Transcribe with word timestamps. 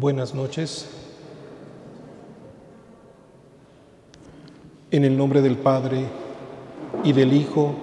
Buenas 0.00 0.34
noches. 0.34 0.86
En 4.90 5.04
el 5.04 5.16
nombre 5.16 5.42
del 5.42 5.56
Padre, 5.56 6.06
y 7.04 7.12
del 7.12 7.32
Hijo, 7.32 7.74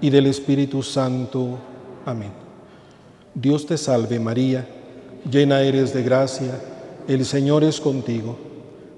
y 0.00 0.10
del 0.10 0.26
Espíritu 0.26 0.82
Santo. 0.82 1.58
Amén. 2.04 2.30
Dios 3.34 3.66
te 3.66 3.78
salve 3.78 4.20
María, 4.20 4.66
llena 5.30 5.62
eres 5.62 5.92
de 5.92 6.02
gracia, 6.02 6.60
el 7.08 7.24
Señor 7.24 7.64
es 7.64 7.80
contigo. 7.80 8.45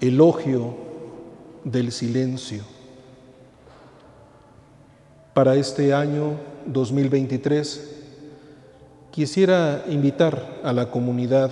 Elogio 0.00 0.76
del 1.64 1.90
silencio. 1.90 2.62
Para 5.34 5.56
este 5.56 5.92
año 5.92 6.34
2023, 6.66 7.96
quisiera 9.10 9.84
invitar 9.88 10.60
a 10.62 10.72
la 10.72 10.92
comunidad 10.92 11.50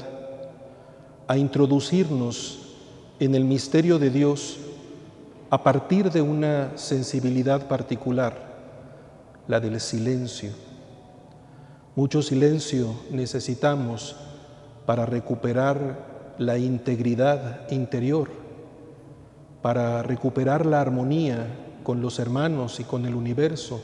a 1.26 1.36
introducirnos 1.36 2.76
en 3.18 3.34
el 3.34 3.44
misterio 3.44 3.98
de 3.98 4.10
Dios 4.10 4.58
a 5.50 5.64
partir 5.64 6.12
de 6.12 6.22
una 6.22 6.70
sensibilidad 6.78 7.66
particular, 7.66 8.36
la 9.48 9.58
del 9.58 9.80
silencio. 9.80 10.52
Mucho 11.96 12.22
silencio 12.22 12.94
necesitamos 13.10 14.14
para 14.86 15.04
recuperar 15.04 16.15
la 16.38 16.58
integridad 16.58 17.70
interior, 17.70 18.30
para 19.62 20.02
recuperar 20.02 20.66
la 20.66 20.80
armonía 20.80 21.46
con 21.82 22.00
los 22.00 22.18
hermanos 22.18 22.80
y 22.80 22.84
con 22.84 23.06
el 23.06 23.14
universo, 23.14 23.80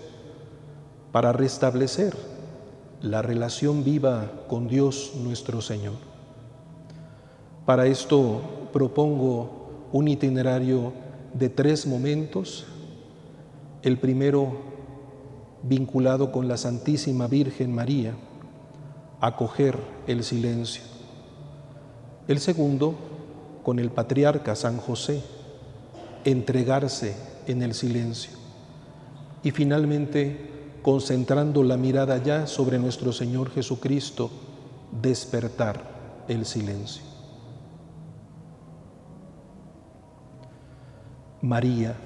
para 1.13 1.33
restablecer 1.33 2.15
la 3.01 3.23
relación 3.23 3.85
viva 3.85 4.31
con 4.49 4.69
Dios 4.69 5.13
nuestro 5.17 5.61
Señor. 5.61 5.95
Para 7.67 7.87
esto 7.87 8.41
propongo 8.73 9.89
un 9.93 10.09
itinerario 10.09 10.93
de 11.35 11.49
tres 11.49 11.87
momentos. 11.87 12.67
El 13.83 13.99
primero 13.99 14.73
vinculado 15.63 16.33
con 16.33 16.49
la 16.49 16.57
Santísima 16.57 17.29
Virgen 17.29 17.75
María, 17.75 18.15
acoger 19.21 19.79
el 20.07 20.25
silencio. 20.25 20.92
El 22.29 22.39
segundo 22.39 22.95
con 23.63 23.79
el 23.79 23.91
patriarca 23.91 24.55
San 24.55 24.79
José, 24.79 25.23
entregarse 26.25 27.17
en 27.47 27.63
el 27.63 27.75
silencio. 27.75 28.33
Y 29.43 29.51
finalmente, 29.51 30.51
concentrando 30.83 31.63
la 31.63 31.77
mirada 31.77 32.19
ya 32.19 32.47
sobre 32.47 32.79
nuestro 32.79 33.13
Señor 33.13 33.51
Jesucristo, 33.51 34.31
despertar 35.01 36.25
el 36.29 36.47
silencio. 36.47 37.03
María, 41.41 41.97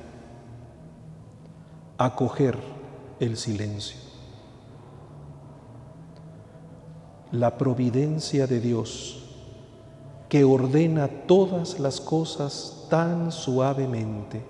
acoger 1.99 2.59
el 3.21 3.37
silencio. 3.37 3.99
La 7.33 7.59
providencia 7.59 8.47
de 8.47 8.61
Dios 8.61 9.26
que 10.29 10.45
ordena 10.45 11.09
todas 11.09 11.79
las 11.79 12.01
cosas 12.01 12.87
tan 12.91 13.31
suavemente. 13.31 14.43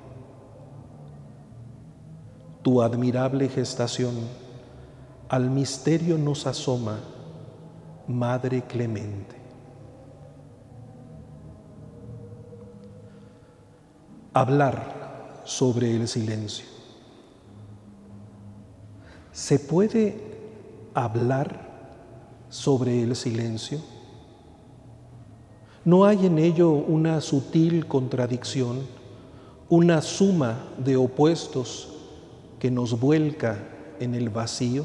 Tu 2.62 2.82
admirable 2.82 3.48
gestación 3.48 4.14
al 5.28 5.50
misterio 5.50 6.18
nos 6.18 6.46
asoma, 6.46 6.98
Madre 8.08 8.62
Clemente. 8.62 9.46
hablar 14.36 15.40
sobre 15.44 15.96
el 15.96 16.06
silencio. 16.06 16.66
¿Se 19.32 19.58
puede 19.58 20.20
hablar 20.92 21.58
sobre 22.50 23.02
el 23.02 23.16
silencio? 23.16 23.80
¿No 25.86 26.04
hay 26.04 26.26
en 26.26 26.40
ello 26.40 26.72
una 26.72 27.20
sutil 27.20 27.86
contradicción, 27.86 28.80
una 29.68 30.02
suma 30.02 30.64
de 30.78 30.96
opuestos 30.96 31.90
que 32.58 32.72
nos 32.72 32.98
vuelca 32.98 33.56
en 34.00 34.16
el 34.16 34.28
vacío? 34.28 34.84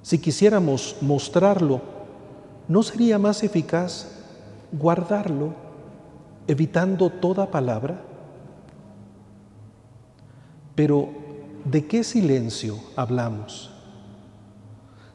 Si 0.00 0.18
quisiéramos 0.18 0.96
mostrarlo, 1.02 1.82
¿no 2.68 2.82
sería 2.82 3.18
más 3.18 3.42
eficaz 3.42 4.08
guardarlo 4.72 5.52
evitando 6.46 7.10
toda 7.10 7.50
palabra? 7.50 8.00
Pero, 10.74 11.10
¿de 11.66 11.86
qué 11.86 12.02
silencio 12.02 12.78
hablamos? 12.96 13.70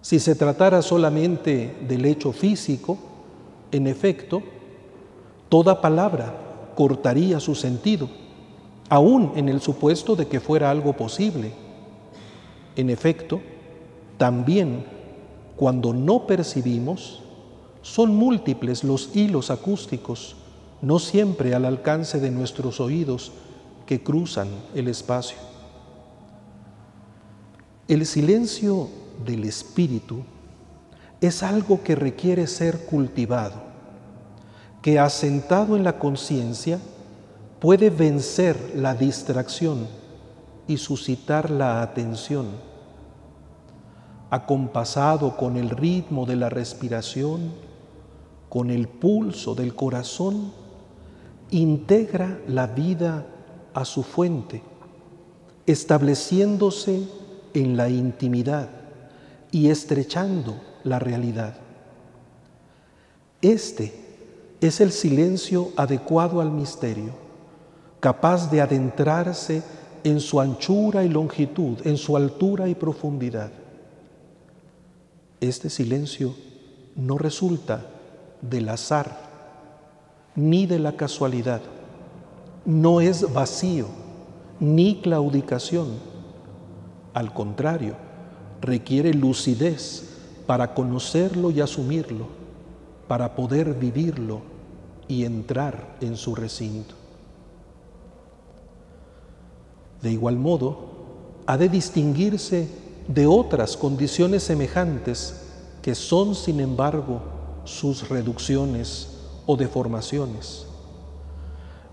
Si 0.01 0.19
se 0.19 0.35
tratara 0.35 0.83
solamente 0.83 1.75
del 1.87 2.05
hecho 2.05 2.31
físico, 2.31 3.06
en 3.71 3.87
efecto, 3.87 4.41
toda 5.49 5.81
palabra 5.81 6.71
cortaría 6.75 7.39
su 7.39 7.55
sentido, 7.55 8.09
aún 8.89 9.33
en 9.35 9.49
el 9.49 9.61
supuesto 9.61 10.15
de 10.15 10.27
que 10.27 10.39
fuera 10.39 10.69
algo 10.69 10.93
posible. 10.93 11.51
En 12.75 12.89
efecto, 12.89 13.41
también 14.17 14.85
cuando 15.55 15.93
no 15.93 16.27
percibimos, 16.27 17.23
son 17.81 18.15
múltiples 18.15 18.83
los 18.83 19.15
hilos 19.15 19.49
acústicos 19.49 20.35
no 20.81 20.99
siempre 20.99 21.55
al 21.55 21.65
alcance 21.65 22.19
de 22.19 22.31
nuestros 22.31 22.79
oídos 22.79 23.31
que 23.85 24.03
cruzan 24.03 24.49
el 24.75 24.87
espacio. 24.87 25.37
El 27.87 28.05
silencio 28.05 28.89
del 29.25 29.45
espíritu 29.45 30.23
es 31.21 31.41
algo 31.41 31.83
que 31.83 31.95
requiere 31.95 32.45
ser 32.47 32.85
cultivado, 32.85 33.55
que 34.81 34.99
asentado 34.99 35.75
en 35.75 35.83
la 35.83 35.97
conciencia 35.97 36.79
puede 37.59 37.89
vencer 37.89 38.73
la 38.75 38.93
distracción 38.93 39.87
y 40.67 40.77
suscitar 40.77 41.49
la 41.49 41.81
atención. 41.81 42.45
Acompasado 44.29 45.37
con 45.37 45.57
el 45.57 45.69
ritmo 45.69 46.25
de 46.25 46.35
la 46.35 46.49
respiración, 46.49 47.51
con 48.49 48.69
el 48.69 48.87
pulso 48.87 49.55
del 49.55 49.73
corazón, 49.73 50.51
integra 51.49 52.39
la 52.47 52.67
vida 52.67 53.25
a 53.73 53.85
su 53.85 54.03
fuente, 54.03 54.61
estableciéndose 55.65 57.07
en 57.53 57.75
la 57.75 57.89
intimidad 57.89 58.69
y 59.51 59.69
estrechando 59.69 60.66
la 60.87 60.99
realidad. 60.99 61.55
Este 63.41 63.93
es 64.61 64.81
el 64.81 64.91
silencio 64.91 65.69
adecuado 65.75 66.41
al 66.41 66.51
misterio, 66.51 67.11
capaz 67.99 68.49
de 68.49 68.61
adentrarse 68.61 69.61
en 70.03 70.19
su 70.19 70.39
anchura 70.39 71.03
y 71.03 71.09
longitud, 71.09 71.85
en 71.85 71.97
su 71.97 72.17
altura 72.17 72.67
y 72.67 72.75
profundidad. 72.75 73.51
Este 75.39 75.69
silencio 75.69 76.33
no 76.95 77.17
resulta 77.17 77.85
del 78.41 78.69
azar, 78.69 79.27
ni 80.35 80.65
de 80.65 80.79
la 80.79 80.93
casualidad. 80.93 81.61
No 82.65 83.01
es 83.01 83.31
vacío, 83.33 83.87
ni 84.59 85.01
claudicación. 85.01 85.87
Al 87.13 87.33
contrario, 87.33 87.95
requiere 88.61 89.13
lucidez 89.13 90.16
para 90.47 90.73
conocerlo 90.73 91.51
y 91.51 91.59
asumirlo, 91.61 92.25
para 93.07 93.35
poder 93.35 93.73
vivirlo 93.73 94.41
y 95.07 95.25
entrar 95.25 95.97
en 96.01 96.15
su 96.15 96.33
recinto. 96.33 96.95
De 100.01 100.11
igual 100.11 100.37
modo, 100.37 100.77
ha 101.45 101.57
de 101.57 101.69
distinguirse 101.69 102.67
de 103.07 103.27
otras 103.27 103.75
condiciones 103.75 104.43
semejantes 104.43 105.43
que 105.81 105.95
son, 105.95 106.33
sin 106.33 106.59
embargo, 106.61 107.21
sus 107.65 108.07
reducciones 108.09 109.17
o 109.45 109.57
deformaciones. 109.57 110.65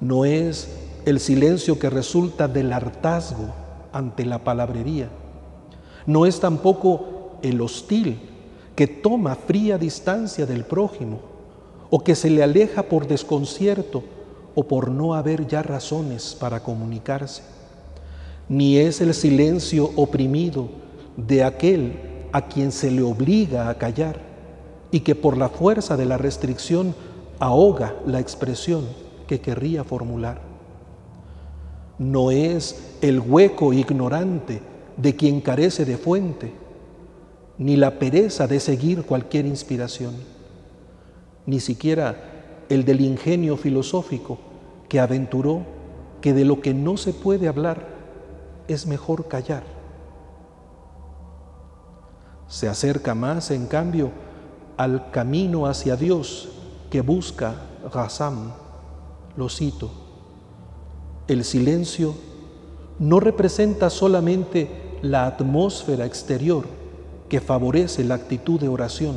No 0.00 0.24
es 0.24 0.68
el 1.06 1.18
silencio 1.18 1.78
que 1.78 1.90
resulta 1.90 2.46
del 2.46 2.72
hartazgo 2.72 3.52
ante 3.92 4.24
la 4.24 4.44
palabrería. 4.44 5.08
No 6.06 6.26
es 6.26 6.40
tampoco 6.40 7.38
el 7.42 7.60
hostil 7.60 8.33
que 8.74 8.86
toma 8.86 9.34
fría 9.34 9.78
distancia 9.78 10.46
del 10.46 10.64
prójimo 10.64 11.20
o 11.90 12.00
que 12.00 12.14
se 12.14 12.30
le 12.30 12.42
aleja 12.42 12.84
por 12.84 13.06
desconcierto 13.06 14.02
o 14.54 14.64
por 14.64 14.90
no 14.90 15.14
haber 15.14 15.46
ya 15.46 15.62
razones 15.62 16.36
para 16.38 16.62
comunicarse. 16.62 17.42
Ni 18.48 18.78
es 18.78 19.00
el 19.00 19.14
silencio 19.14 19.90
oprimido 19.96 20.68
de 21.16 21.44
aquel 21.44 21.92
a 22.32 22.42
quien 22.42 22.72
se 22.72 22.90
le 22.90 23.02
obliga 23.02 23.68
a 23.68 23.78
callar 23.78 24.18
y 24.90 25.00
que 25.00 25.14
por 25.14 25.36
la 25.36 25.48
fuerza 25.48 25.96
de 25.96 26.04
la 26.04 26.18
restricción 26.18 26.94
ahoga 27.38 27.94
la 28.06 28.20
expresión 28.20 28.84
que 29.26 29.40
querría 29.40 29.84
formular. 29.84 30.40
No 31.98 32.30
es 32.30 32.96
el 33.00 33.20
hueco 33.20 33.72
ignorante 33.72 34.60
de 34.96 35.16
quien 35.16 35.40
carece 35.40 35.84
de 35.84 35.96
fuente, 35.96 36.52
ni 37.58 37.76
la 37.76 37.98
pereza 37.98 38.46
de 38.46 38.60
seguir 38.60 39.04
cualquier 39.04 39.46
inspiración, 39.46 40.14
ni 41.46 41.60
siquiera 41.60 42.64
el 42.68 42.84
del 42.84 43.00
ingenio 43.00 43.56
filosófico 43.56 44.38
que 44.88 45.00
aventuró 45.00 45.62
que 46.20 46.32
de 46.32 46.44
lo 46.44 46.60
que 46.60 46.74
no 46.74 46.96
se 46.96 47.12
puede 47.12 47.48
hablar 47.48 47.86
es 48.66 48.86
mejor 48.86 49.28
callar. 49.28 49.62
Se 52.48 52.68
acerca 52.68 53.14
más, 53.14 53.50
en 53.50 53.66
cambio, 53.66 54.10
al 54.76 55.10
camino 55.10 55.66
hacia 55.66 55.96
Dios 55.96 56.48
que 56.90 57.00
busca 57.00 57.54
Ghazam, 57.92 58.52
lo 59.36 59.48
cito. 59.48 59.90
El 61.28 61.44
silencio 61.44 62.14
no 62.98 63.20
representa 63.20 63.90
solamente 63.90 64.98
la 65.02 65.26
atmósfera 65.26 66.06
exterior 66.06 66.83
que 67.28 67.40
favorece 67.40 68.04
la 68.04 68.14
actitud 68.14 68.60
de 68.60 68.68
oración, 68.68 69.16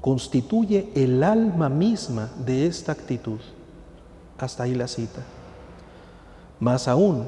constituye 0.00 0.90
el 0.94 1.22
alma 1.22 1.68
misma 1.68 2.30
de 2.44 2.66
esta 2.66 2.92
actitud. 2.92 3.40
Hasta 4.38 4.64
ahí 4.64 4.74
la 4.74 4.88
cita. 4.88 5.22
Más 6.60 6.88
aún, 6.88 7.26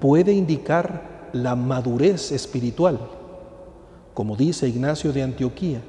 puede 0.00 0.32
indicar 0.32 1.30
la 1.32 1.56
madurez 1.56 2.32
espiritual, 2.32 2.98
como 4.14 4.36
dice 4.36 4.68
Ignacio 4.68 5.12
de 5.12 5.22
Antioquía, 5.22 5.82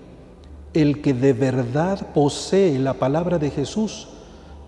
el 0.74 1.02
que 1.02 1.14
de 1.14 1.34
verdad 1.34 2.14
posee 2.14 2.78
la 2.80 2.96
palabra 2.96 3.40
de 3.40 3.52
Jesús 3.52 4.08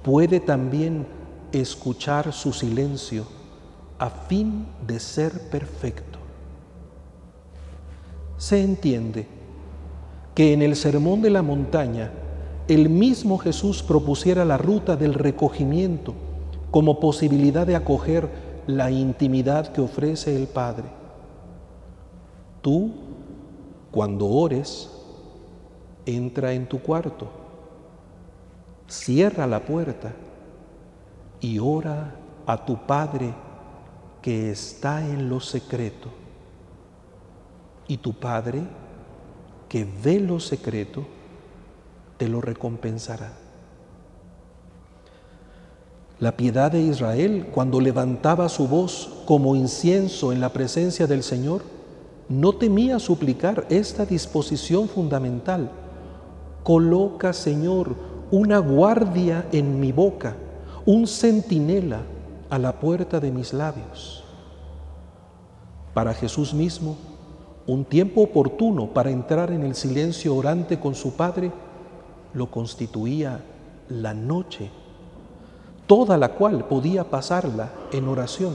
puede 0.03 0.39
también 0.39 1.05
escuchar 1.51 2.31
su 2.31 2.53
silencio 2.53 3.25
a 3.99 4.09
fin 4.09 4.67
de 4.85 4.99
ser 4.99 5.49
perfecto. 5.49 6.16
Se 8.37 8.63
entiende 8.63 9.27
que 10.35 10.53
en 10.53 10.61
el 10.61 10.75
Sermón 10.75 11.21
de 11.21 11.31
la 11.31 11.41
Montaña 11.41 12.11
el 12.67 12.89
mismo 12.89 13.37
Jesús 13.37 13.81
propusiera 13.81 14.45
la 14.45 14.57
ruta 14.57 14.95
del 14.95 15.13
recogimiento 15.13 16.13
como 16.69 16.99
posibilidad 16.99 17.65
de 17.65 17.75
acoger 17.75 18.29
la 18.67 18.91
intimidad 18.91 19.71
que 19.71 19.81
ofrece 19.81 20.35
el 20.35 20.47
Padre. 20.47 20.85
Tú, 22.61 22.91
cuando 23.89 24.27
ores, 24.27 24.91
entra 26.05 26.53
en 26.53 26.67
tu 26.67 26.79
cuarto, 26.79 27.29
cierra 28.87 29.47
la 29.47 29.65
puerta 29.65 30.13
y 31.39 31.57
ora 31.57 32.15
a 32.45 32.65
tu 32.65 32.77
Padre 32.85 33.33
que 34.21 34.51
está 34.51 35.05
en 35.05 35.29
lo 35.29 35.39
secreto. 35.39 36.26
Y 37.87 37.97
tu 37.97 38.13
Padre, 38.13 38.63
que 39.69 39.85
ve 40.03 40.19
lo 40.19 40.39
secreto, 40.39 41.05
te 42.17 42.27
lo 42.27 42.41
recompensará. 42.41 43.33
La 46.19 46.35
piedad 46.35 46.71
de 46.71 46.81
Israel, 46.81 47.49
cuando 47.53 47.79
levantaba 47.79 48.49
su 48.49 48.67
voz 48.67 49.21
como 49.25 49.55
incienso 49.55 50.33
en 50.33 50.41
la 50.41 50.49
presencia 50.51 51.05
del 51.05 51.21
Señor, 51.21 51.61
no 52.27 52.53
temía 52.53 52.99
suplicar 52.99 53.65
esta 53.69 54.05
disposición 54.05 54.89
fundamental. 54.89 55.69
Coloca, 56.63 57.33
Señor, 57.33 57.95
una 58.31 58.57
guardia 58.57 59.47
en 59.51 59.79
mi 59.79 59.91
boca, 59.91 60.35
un 60.85 61.07
centinela 61.07 62.01
a 62.49 62.57
la 62.57 62.79
puerta 62.79 63.19
de 63.19 63.31
mis 63.31 63.53
labios. 63.53 64.23
Para 65.93 66.13
Jesús 66.13 66.53
mismo, 66.53 66.97
un 67.67 67.85
tiempo 67.85 68.21
oportuno 68.21 68.87
para 68.87 69.11
entrar 69.11 69.51
en 69.51 69.63
el 69.63 69.75
silencio 69.75 70.35
orante 70.35 70.79
con 70.79 70.95
su 70.95 71.15
Padre 71.15 71.51
lo 72.33 72.49
constituía 72.49 73.41
la 73.89 74.13
noche 74.13 74.71
toda 75.87 76.17
la 76.17 76.33
cual 76.33 76.65
podía 76.65 77.05
pasarla 77.05 77.71
en 77.93 78.07
oración, 78.09 78.53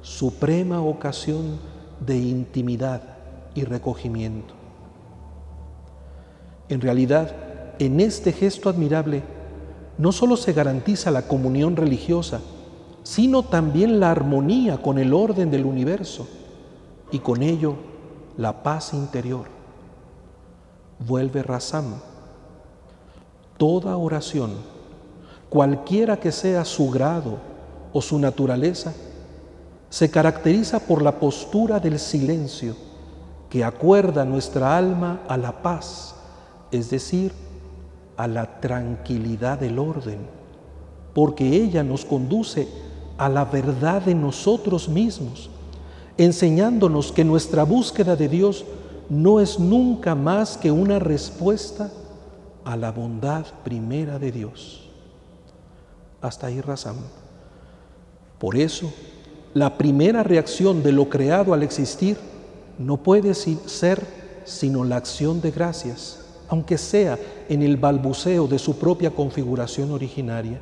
suprema 0.00 0.80
ocasión 0.80 1.58
de 2.04 2.16
intimidad 2.16 3.02
y 3.54 3.64
recogimiento. 3.64 4.54
En 6.68 6.80
realidad, 6.80 7.34
en 7.78 8.00
este 8.00 8.32
gesto 8.32 8.70
admirable, 8.70 9.22
no 9.98 10.12
solo 10.12 10.36
se 10.36 10.54
garantiza 10.54 11.10
la 11.10 11.28
comunión 11.28 11.76
religiosa, 11.76 12.40
sino 13.02 13.42
también 13.44 14.00
la 14.00 14.10
armonía 14.10 14.78
con 14.78 14.98
el 14.98 15.14
orden 15.14 15.50
del 15.50 15.64
universo 15.64 16.26
y 17.12 17.20
con 17.20 17.42
ello 17.42 17.76
la 18.36 18.62
paz 18.62 18.92
interior. 18.92 19.46
Vuelve 20.98 21.42
Razam. 21.42 21.94
Toda 23.58 23.96
oración 23.96 24.52
cualquiera 25.48 26.18
que 26.18 26.32
sea 26.32 26.64
su 26.64 26.90
grado 26.90 27.38
o 27.92 28.02
su 28.02 28.18
naturaleza, 28.18 28.92
se 29.88 30.10
caracteriza 30.10 30.80
por 30.80 31.02
la 31.02 31.18
postura 31.18 31.80
del 31.80 31.98
silencio 31.98 32.76
que 33.48 33.64
acuerda 33.64 34.24
nuestra 34.24 34.76
alma 34.76 35.20
a 35.28 35.36
la 35.36 35.62
paz, 35.62 36.14
es 36.70 36.90
decir, 36.90 37.32
a 38.16 38.26
la 38.26 38.60
tranquilidad 38.60 39.58
del 39.58 39.78
orden, 39.78 40.18
porque 41.14 41.48
ella 41.48 41.82
nos 41.82 42.04
conduce 42.04 42.68
a 43.16 43.28
la 43.28 43.44
verdad 43.44 44.02
de 44.02 44.14
nosotros 44.14 44.88
mismos, 44.88 45.48
enseñándonos 46.18 47.12
que 47.12 47.24
nuestra 47.24 47.64
búsqueda 47.64 48.16
de 48.16 48.28
Dios 48.28 48.64
no 49.08 49.40
es 49.40 49.58
nunca 49.58 50.14
más 50.14 50.56
que 50.56 50.70
una 50.70 50.98
respuesta 50.98 51.90
a 52.64 52.76
la 52.76 52.90
bondad 52.90 53.46
primera 53.64 54.18
de 54.18 54.32
Dios 54.32 54.86
hasta 56.20 56.48
ahí 56.48 56.60
razón. 56.60 56.96
Por 58.38 58.56
eso, 58.56 58.92
la 59.54 59.78
primera 59.78 60.22
reacción 60.22 60.82
de 60.82 60.92
lo 60.92 61.08
creado 61.08 61.54
al 61.54 61.62
existir 61.62 62.18
no 62.78 62.98
puede 62.98 63.34
ser 63.34 64.06
sino 64.44 64.84
la 64.84 64.96
acción 64.96 65.40
de 65.40 65.50
gracias, 65.50 66.24
aunque 66.48 66.78
sea 66.78 67.18
en 67.48 67.62
el 67.62 67.76
balbuceo 67.76 68.46
de 68.46 68.58
su 68.58 68.78
propia 68.78 69.10
configuración 69.10 69.90
originaria. 69.90 70.60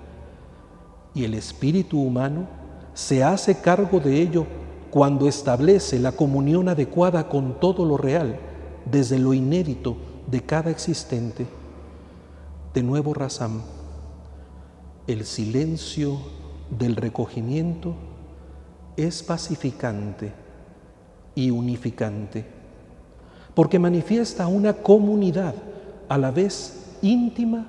Y 1.14 1.24
el 1.24 1.34
espíritu 1.34 2.00
humano 2.00 2.46
se 2.94 3.22
hace 3.22 3.60
cargo 3.60 4.00
de 4.00 4.20
ello 4.20 4.46
cuando 4.94 5.26
establece 5.26 5.98
la 5.98 6.12
comunión 6.12 6.68
adecuada 6.68 7.28
con 7.28 7.58
todo 7.58 7.84
lo 7.84 7.96
real, 7.96 8.38
desde 8.88 9.18
lo 9.18 9.34
inédito 9.34 9.96
de 10.30 10.40
cada 10.40 10.70
existente. 10.70 11.48
De 12.72 12.80
nuevo, 12.80 13.12
Razam 13.12 13.62
el 15.08 15.24
silencio 15.24 16.18
del 16.70 16.94
recogimiento 16.94 17.96
es 18.96 19.24
pacificante 19.24 20.32
y 21.34 21.50
unificante, 21.50 22.44
porque 23.52 23.80
manifiesta 23.80 24.46
una 24.46 24.74
comunidad 24.74 25.56
a 26.08 26.18
la 26.18 26.30
vez 26.30 26.98
íntima 27.02 27.66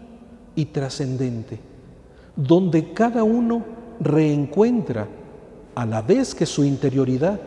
y 0.55 0.65
trascendente, 0.65 1.60
donde 2.36 2.94
cada 2.94 3.24
uno 3.24 3.65
reencuentra, 4.00 5.08
a 5.75 5.86
la 5.86 6.01
vez 6.01 6.34
que 6.34 6.46
su 6.46 6.63
interioridad, 6.63 7.39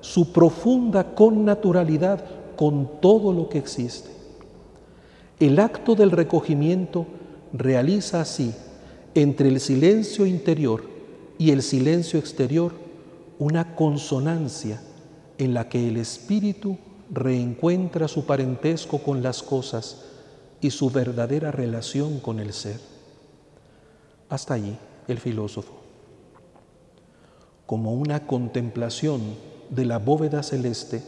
su 0.00 0.32
profunda 0.32 1.14
connaturalidad 1.14 2.24
con 2.56 3.00
todo 3.00 3.32
lo 3.32 3.48
que 3.48 3.58
existe. 3.58 4.10
El 5.40 5.58
acto 5.58 5.94
del 5.94 6.10
recogimiento 6.10 7.06
realiza 7.52 8.20
así, 8.20 8.54
entre 9.14 9.48
el 9.48 9.60
silencio 9.60 10.26
interior 10.26 10.84
y 11.38 11.50
el 11.50 11.62
silencio 11.62 12.18
exterior, 12.18 12.72
una 13.38 13.74
consonancia 13.74 14.80
en 15.38 15.54
la 15.54 15.68
que 15.68 15.88
el 15.88 15.96
espíritu 15.96 16.78
reencuentra 17.10 18.06
su 18.06 18.24
parentesco 18.24 18.98
con 18.98 19.22
las 19.22 19.42
cosas 19.42 20.04
y 20.60 20.70
su 20.70 20.90
verdadera 20.90 21.50
relación 21.50 22.20
con 22.20 22.38
el 22.38 22.52
ser. 22.52 22.78
Hasta 24.28 24.54
allí 24.54 24.76
el 25.08 25.18
filósofo. 25.18 25.81
Como 27.72 27.94
una 27.94 28.26
contemplación 28.26 29.22
de 29.70 29.86
la 29.86 29.98
bóveda 29.98 30.42
celeste 30.42 31.00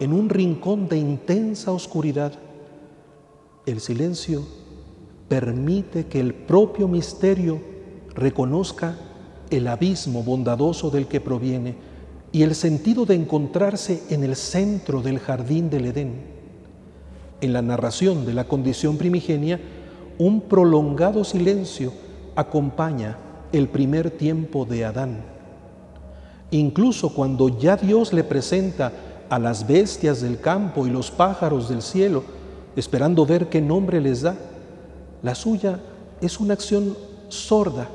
en 0.00 0.14
un 0.14 0.30
rincón 0.30 0.88
de 0.88 0.96
intensa 0.96 1.72
oscuridad, 1.72 2.32
el 3.66 3.80
silencio 3.80 4.42
permite 5.28 6.06
que 6.06 6.18
el 6.18 6.32
propio 6.32 6.88
misterio 6.88 7.60
reconozca 8.14 8.96
el 9.50 9.68
abismo 9.68 10.22
bondadoso 10.22 10.88
del 10.88 11.06
que 11.06 11.20
proviene 11.20 11.74
y 12.32 12.44
el 12.44 12.54
sentido 12.54 13.04
de 13.04 13.16
encontrarse 13.16 14.02
en 14.08 14.24
el 14.24 14.36
centro 14.36 15.02
del 15.02 15.18
jardín 15.18 15.68
del 15.68 15.84
Edén. 15.84 16.14
En 17.42 17.52
la 17.52 17.60
narración 17.60 18.24
de 18.24 18.32
la 18.32 18.48
condición 18.48 18.96
primigenia, 18.96 19.60
un 20.16 20.40
prolongado 20.40 21.24
silencio 21.24 21.92
acompaña 22.36 23.18
el 23.52 23.68
primer 23.68 24.10
tiempo 24.10 24.64
de 24.64 24.86
Adán. 24.86 25.39
Incluso 26.50 27.10
cuando 27.10 27.48
ya 27.48 27.76
Dios 27.76 28.12
le 28.12 28.24
presenta 28.24 28.92
a 29.28 29.38
las 29.38 29.66
bestias 29.66 30.20
del 30.20 30.40
campo 30.40 30.86
y 30.86 30.90
los 30.90 31.10
pájaros 31.10 31.68
del 31.68 31.82
cielo, 31.82 32.24
esperando 32.74 33.24
ver 33.24 33.48
qué 33.48 33.60
nombre 33.60 34.00
les 34.00 34.22
da, 34.22 34.34
la 35.22 35.34
suya 35.34 35.78
es 36.20 36.40
una 36.40 36.54
acción 36.54 36.96
sorda, 37.28 37.88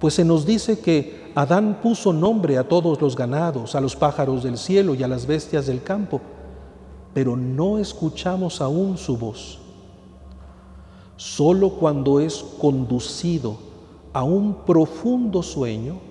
pues 0.00 0.14
se 0.14 0.24
nos 0.24 0.44
dice 0.44 0.80
que 0.80 1.30
Adán 1.34 1.78
puso 1.80 2.12
nombre 2.12 2.58
a 2.58 2.66
todos 2.66 3.00
los 3.00 3.14
ganados, 3.14 3.76
a 3.76 3.80
los 3.80 3.94
pájaros 3.94 4.42
del 4.42 4.58
cielo 4.58 4.94
y 4.94 5.04
a 5.04 5.08
las 5.08 5.26
bestias 5.26 5.66
del 5.66 5.82
campo, 5.82 6.20
pero 7.14 7.36
no 7.36 7.78
escuchamos 7.78 8.60
aún 8.60 8.98
su 8.98 9.16
voz. 9.16 9.60
Solo 11.16 11.70
cuando 11.70 12.18
es 12.18 12.44
conducido 12.60 13.56
a 14.12 14.24
un 14.24 14.64
profundo 14.64 15.42
sueño 15.42 16.07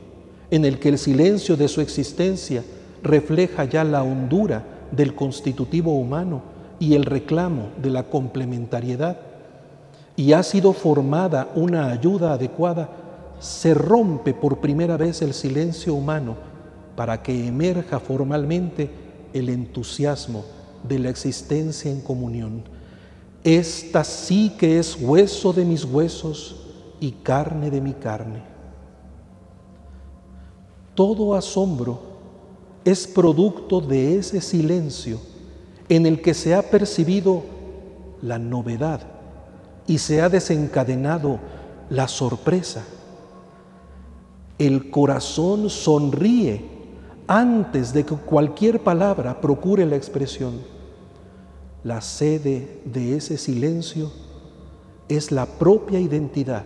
en 0.51 0.65
el 0.65 0.79
que 0.79 0.89
el 0.89 0.97
silencio 0.97 1.57
de 1.57 1.67
su 1.67 1.81
existencia 1.81 2.63
refleja 3.03 3.65
ya 3.65 3.83
la 3.83 4.03
hondura 4.03 4.63
del 4.91 5.15
constitutivo 5.15 5.97
humano 5.97 6.41
y 6.79 6.93
el 6.93 7.05
reclamo 7.05 7.69
de 7.81 7.89
la 7.89 8.03
complementariedad, 8.03 9.19
y 10.15 10.33
ha 10.33 10.41
sido 10.43 10.73
formada 10.73 11.49
una 11.55 11.91
ayuda 11.91 12.33
adecuada, 12.33 12.89
se 13.39 13.73
rompe 13.73 14.33
por 14.33 14.59
primera 14.59 14.97
vez 14.97 15.21
el 15.21 15.33
silencio 15.33 15.93
humano 15.93 16.35
para 16.95 17.21
que 17.21 17.47
emerja 17.47 17.99
formalmente 17.99 18.89
el 19.33 19.49
entusiasmo 19.49 20.43
de 20.87 20.97
la 20.99 21.09
existencia 21.09 21.91
en 21.91 22.01
comunión. 22.01 22.63
Esta 23.43 24.03
sí 24.03 24.53
que 24.57 24.79
es 24.79 24.97
hueso 24.99 25.53
de 25.53 25.65
mis 25.65 25.85
huesos 25.85 26.67
y 26.99 27.11
carne 27.11 27.69
de 27.69 27.81
mi 27.81 27.93
carne. 27.93 28.56
Todo 30.97 31.35
asombro 31.35 31.99
es 32.83 33.05
producto 33.05 33.81
de 33.81 34.17
ese 34.17 34.41
silencio 34.41 35.19
en 35.89 36.07
el 36.07 36.23
que 36.23 36.33
se 36.33 36.55
ha 36.55 36.63
percibido 36.63 37.43
la 38.23 38.39
novedad 38.39 39.01
y 39.85 39.99
se 39.99 40.23
ha 40.23 40.27
desencadenado 40.27 41.37
la 41.91 42.07
sorpresa. 42.07 42.83
El 44.57 44.89
corazón 44.89 45.69
sonríe 45.69 46.65
antes 47.27 47.93
de 47.93 48.03
que 48.03 48.15
cualquier 48.15 48.83
palabra 48.83 49.39
procure 49.39 49.85
la 49.85 49.97
expresión. 49.97 50.61
La 51.83 52.01
sede 52.01 52.81
de 52.85 53.17
ese 53.17 53.37
silencio 53.37 54.11
es 55.09 55.31
la 55.31 55.45
propia 55.45 55.99
identidad, 55.99 56.63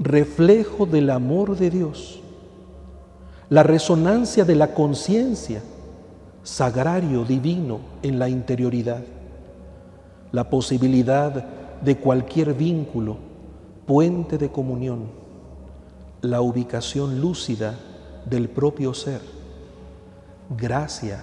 reflejo 0.00 0.86
del 0.86 1.08
amor 1.10 1.56
de 1.56 1.70
Dios, 1.70 2.21
la 3.52 3.62
resonancia 3.62 4.46
de 4.46 4.54
la 4.54 4.72
conciencia, 4.72 5.60
sagrario 6.42 7.22
divino 7.22 7.80
en 8.02 8.18
la 8.18 8.30
interioridad, 8.30 9.02
la 10.32 10.48
posibilidad 10.48 11.44
de 11.82 11.98
cualquier 11.98 12.54
vínculo, 12.54 13.18
puente 13.84 14.38
de 14.38 14.50
comunión, 14.50 15.10
la 16.22 16.40
ubicación 16.40 17.20
lúcida 17.20 17.78
del 18.24 18.48
propio 18.48 18.94
ser, 18.94 19.20
gracia 20.56 21.22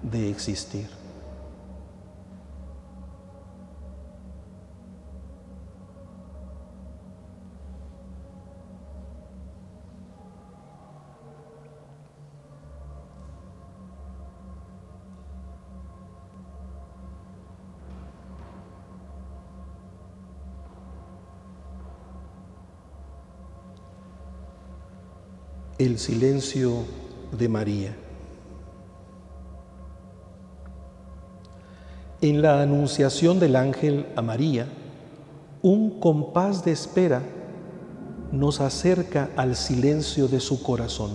de 0.00 0.30
existir. 0.30 0.97
El 25.78 26.00
silencio 26.00 26.82
de 27.38 27.48
María. 27.48 27.94
En 32.20 32.42
la 32.42 32.60
anunciación 32.60 33.38
del 33.38 33.54
ángel 33.54 34.06
a 34.16 34.22
María, 34.22 34.66
un 35.62 36.00
compás 36.00 36.64
de 36.64 36.72
espera 36.72 37.22
nos 38.32 38.60
acerca 38.60 39.30
al 39.36 39.54
silencio 39.54 40.26
de 40.26 40.40
su 40.40 40.64
corazón. 40.64 41.12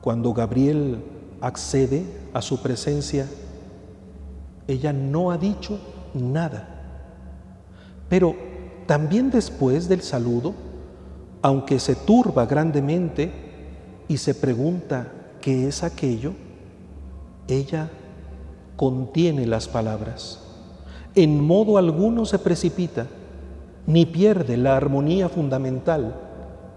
Cuando 0.00 0.32
Gabriel 0.32 1.04
accede 1.42 2.04
a 2.32 2.40
su 2.40 2.62
presencia, 2.62 3.26
ella 4.66 4.94
no 4.94 5.30
ha 5.30 5.36
dicho 5.36 5.78
nada. 6.14 6.66
Pero 8.08 8.34
también 8.86 9.30
después 9.30 9.86
del 9.86 10.00
saludo, 10.00 10.69
aunque 11.42 11.78
se 11.78 11.94
turba 11.94 12.46
grandemente 12.46 13.30
y 14.08 14.16
se 14.18 14.34
pregunta 14.34 15.12
qué 15.40 15.68
es 15.68 15.82
aquello, 15.82 16.32
ella 17.48 17.90
contiene 18.76 19.46
las 19.46 19.68
palabras. 19.68 20.40
En 21.14 21.42
modo 21.44 21.78
alguno 21.78 22.24
se 22.26 22.38
precipita, 22.38 23.06
ni 23.86 24.06
pierde 24.06 24.56
la 24.56 24.76
armonía 24.76 25.28
fundamental 25.28 26.14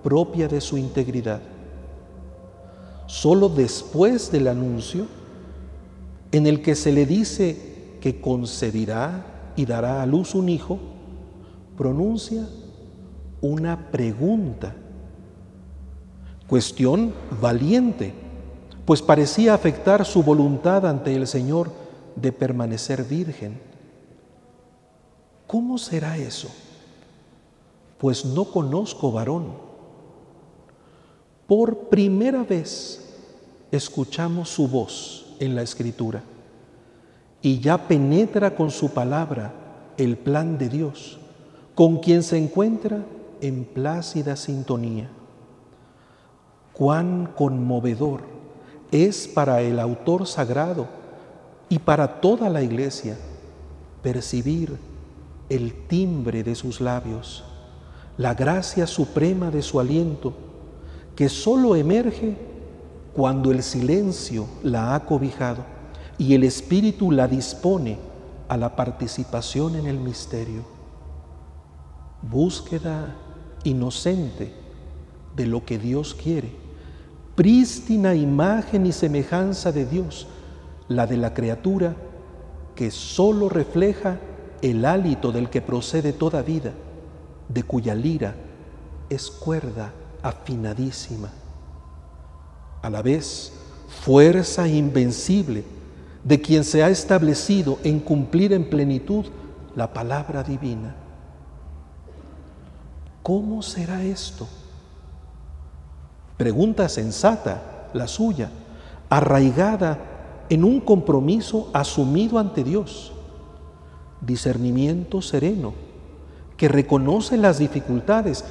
propia 0.03 0.47
de 0.47 0.61
su 0.61 0.77
integridad. 0.77 1.41
Solo 3.05 3.49
después 3.49 4.31
del 4.31 4.47
anuncio, 4.47 5.07
en 6.31 6.47
el 6.47 6.61
que 6.61 6.75
se 6.75 6.91
le 6.91 7.05
dice 7.05 7.97
que 8.01 8.19
concebirá 8.19 9.25
y 9.55 9.65
dará 9.65 10.01
a 10.01 10.05
luz 10.05 10.33
un 10.33 10.49
hijo, 10.49 10.79
pronuncia 11.77 12.47
una 13.43 13.91
pregunta. 13.91 14.73
Cuestión 16.47 17.13
valiente, 17.41 18.13
pues 18.85 19.01
parecía 19.01 19.53
afectar 19.53 20.05
su 20.05 20.23
voluntad 20.23 20.87
ante 20.87 21.13
el 21.13 21.27
Señor 21.27 21.69
de 22.15 22.31
permanecer 22.31 23.03
virgen. 23.03 23.59
¿Cómo 25.45 25.77
será 25.77 26.17
eso? 26.17 26.47
Pues 27.97 28.23
no 28.23 28.45
conozco 28.45 29.11
varón. 29.11 29.51
Por 31.45 31.89
primera 31.89 32.43
vez 32.43 33.13
escuchamos 33.71 34.49
su 34.49 34.69
voz 34.69 35.35
en 35.39 35.53
la 35.53 35.63
escritura 35.63 36.23
y 37.41 37.59
ya 37.59 37.89
penetra 37.89 38.55
con 38.55 38.71
su 38.71 38.91
palabra 38.91 39.53
el 39.97 40.17
plan 40.17 40.57
de 40.57 40.69
Dios, 40.69 41.19
con 41.75 41.97
quien 41.97 42.23
se 42.23 42.37
encuentra 42.37 43.03
en 43.43 43.65
plácida 43.65 44.37
sintonía. 44.37 45.09
Cuán 46.71 47.33
conmovedor 47.35 48.21
es 48.89 49.27
para 49.27 49.59
el 49.59 49.81
autor 49.81 50.25
sagrado 50.27 50.87
y 51.67 51.79
para 51.79 52.21
toda 52.21 52.49
la 52.49 52.61
iglesia 52.61 53.17
percibir 54.01 54.77
el 55.49 55.87
timbre 55.87 56.41
de 56.43 56.55
sus 56.55 56.79
labios, 56.79 57.43
la 58.17 58.33
gracia 58.33 58.87
suprema 58.87 59.51
de 59.51 59.61
su 59.61 59.77
aliento, 59.77 60.33
que 61.13 61.27
sólo 61.27 61.75
emerge 61.75 62.37
cuando 63.13 63.51
el 63.51 63.61
silencio 63.61 64.47
la 64.63 64.95
ha 64.95 65.05
cobijado 65.05 65.65
y 66.17 66.33
el 66.33 66.45
Espíritu 66.45 67.11
la 67.11 67.27
dispone 67.27 67.99
a 68.47 68.55
la 68.55 68.73
participación 68.77 69.75
en 69.75 69.87
el 69.87 69.99
misterio. 69.99 70.63
Búsqueda 72.21 73.17
inocente 73.63 74.53
de 75.35 75.45
lo 75.45 75.65
que 75.65 75.77
Dios 75.77 76.13
quiere. 76.13 76.51
Prístina 77.35 78.15
imagen 78.15 78.85
y 78.85 78.91
semejanza 78.91 79.71
de 79.71 79.85
Dios, 79.85 80.27
la 80.87 81.07
de 81.07 81.17
la 81.17 81.33
criatura 81.33 81.95
que 82.75 82.91
sólo 82.91 83.49
refleja 83.49 84.19
el 84.61 84.85
hálito 84.85 85.31
del 85.31 85.49
que 85.49 85.61
procede 85.61 86.13
toda 86.13 86.41
vida, 86.41 86.71
de 87.49 87.63
cuya 87.63 87.95
lira 87.95 88.35
es 89.09 89.29
cuerda 89.29 89.93
afinadísima. 90.21 91.29
A 92.81 92.89
la 92.89 93.01
vez, 93.01 93.53
fuerza 94.01 94.67
invencible 94.67 95.63
de 96.23 96.41
quien 96.41 96.63
se 96.63 96.83
ha 96.83 96.89
establecido 96.89 97.79
en 97.83 97.99
cumplir 97.99 98.53
en 98.53 98.69
plenitud 98.69 99.25
la 99.75 99.91
palabra 99.91 100.43
divina. 100.43 100.95
¿Cómo 103.23 103.61
será 103.61 104.03
esto? 104.03 104.47
Pregunta 106.35 106.89
sensata, 106.89 107.89
la 107.93 108.07
suya, 108.09 108.51
arraigada 109.09 110.45
en 110.49 110.65
un 110.65 110.81
compromiso 110.81 111.69
asumido 111.73 112.37
ante 112.37 112.65
Dios. 112.65 113.13
Discernimiento 114.19 115.21
sereno, 115.21 115.73
que 116.57 116.67
reconoce 116.67 117.37
las 117.37 117.59
dificultades, 117.59 118.43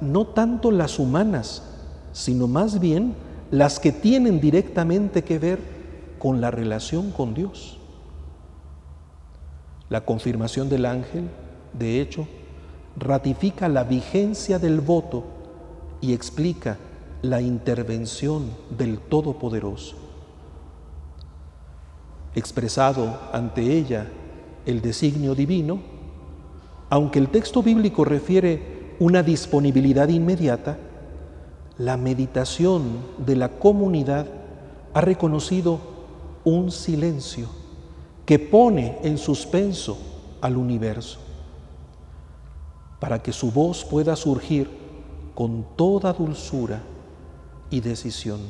no 0.00 0.28
tanto 0.28 0.70
las 0.70 1.00
humanas, 1.00 1.64
sino 2.12 2.46
más 2.46 2.78
bien 2.78 3.14
las 3.50 3.80
que 3.80 3.90
tienen 3.90 4.40
directamente 4.40 5.24
que 5.24 5.40
ver 5.40 5.58
con 6.20 6.40
la 6.40 6.52
relación 6.52 7.10
con 7.10 7.34
Dios. 7.34 7.78
La 9.88 10.04
confirmación 10.04 10.68
del 10.68 10.86
ángel, 10.86 11.28
de 11.72 12.00
hecho, 12.00 12.28
ratifica 13.00 13.68
la 13.68 13.82
vigencia 13.82 14.58
del 14.58 14.80
voto 14.80 15.24
y 16.02 16.12
explica 16.12 16.76
la 17.22 17.40
intervención 17.40 18.50
del 18.76 18.98
Todopoderoso. 18.98 19.96
Expresado 22.34 23.18
ante 23.32 23.62
ella 23.62 24.06
el 24.66 24.82
designio 24.82 25.34
divino, 25.34 25.80
aunque 26.90 27.18
el 27.18 27.30
texto 27.30 27.62
bíblico 27.62 28.04
refiere 28.04 28.94
una 29.00 29.22
disponibilidad 29.22 30.08
inmediata, 30.08 30.76
la 31.78 31.96
meditación 31.96 32.82
de 33.16 33.36
la 33.36 33.48
comunidad 33.48 34.26
ha 34.92 35.00
reconocido 35.00 35.80
un 36.44 36.70
silencio 36.70 37.48
que 38.26 38.38
pone 38.38 38.98
en 39.02 39.16
suspenso 39.16 39.96
al 40.42 40.58
universo 40.58 41.29
para 43.00 43.22
que 43.22 43.32
su 43.32 43.50
voz 43.50 43.84
pueda 43.84 44.14
surgir 44.14 44.70
con 45.34 45.64
toda 45.74 46.12
dulzura 46.12 46.82
y 47.70 47.80
decisión. 47.80 48.40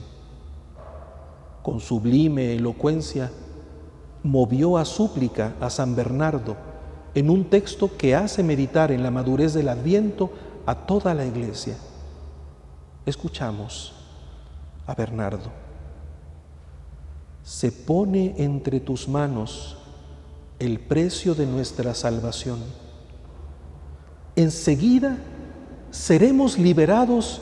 Con 1.63 1.79
sublime 1.81 2.57
elocuencia, 2.57 3.31
movió 4.23 4.77
a 4.77 4.85
súplica 4.85 5.55
a 5.61 5.71
San 5.71 5.95
Bernardo 5.95 6.57
en 7.15 7.31
un 7.31 7.45
texto 7.45 7.97
que 7.97 8.15
hace 8.15 8.43
meditar 8.43 8.91
en 8.93 9.03
la 9.03 9.11
madurez 9.11 9.55
del 9.55 9.69
adviento 9.69 10.31
a 10.67 10.75
toda 10.75 11.15
la 11.15 11.25
iglesia. 11.25 11.77
Escuchamos 13.07 13.95
a 14.87 14.95
Bernardo. 14.95 15.51
Se 17.45 17.73
pone 17.73 18.35
entre 18.39 18.81
tus 18.81 19.09
manos 19.09 19.77
el 20.59 20.79
precio 20.81 21.35
de 21.35 21.47
nuestra 21.47 21.95
salvación 21.95 22.59
enseguida 24.43 25.17
seremos 25.91 26.59
liberados 26.59 27.41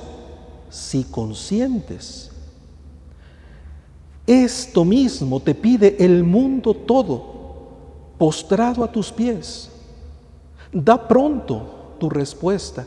si 0.70 1.04
conscientes. 1.04 2.30
Esto 4.26 4.84
mismo 4.84 5.40
te 5.40 5.54
pide 5.54 5.96
el 6.04 6.22
mundo 6.22 6.74
todo, 6.74 8.14
postrado 8.18 8.84
a 8.84 8.92
tus 8.92 9.10
pies. 9.10 9.70
Da 10.70 11.08
pronto 11.08 11.96
tu 11.98 12.10
respuesta. 12.10 12.84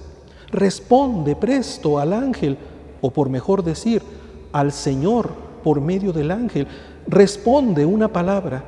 Responde 0.51 1.35
presto 1.35 1.97
al 1.97 2.13
ángel, 2.13 2.57
o 3.01 3.09
por 3.09 3.29
mejor 3.29 3.63
decir, 3.63 4.03
al 4.51 4.71
Señor 4.71 5.31
por 5.63 5.81
medio 5.81 6.13
del 6.13 6.29
ángel. 6.29 6.67
Responde 7.07 7.85
una 7.85 8.07
palabra 8.07 8.63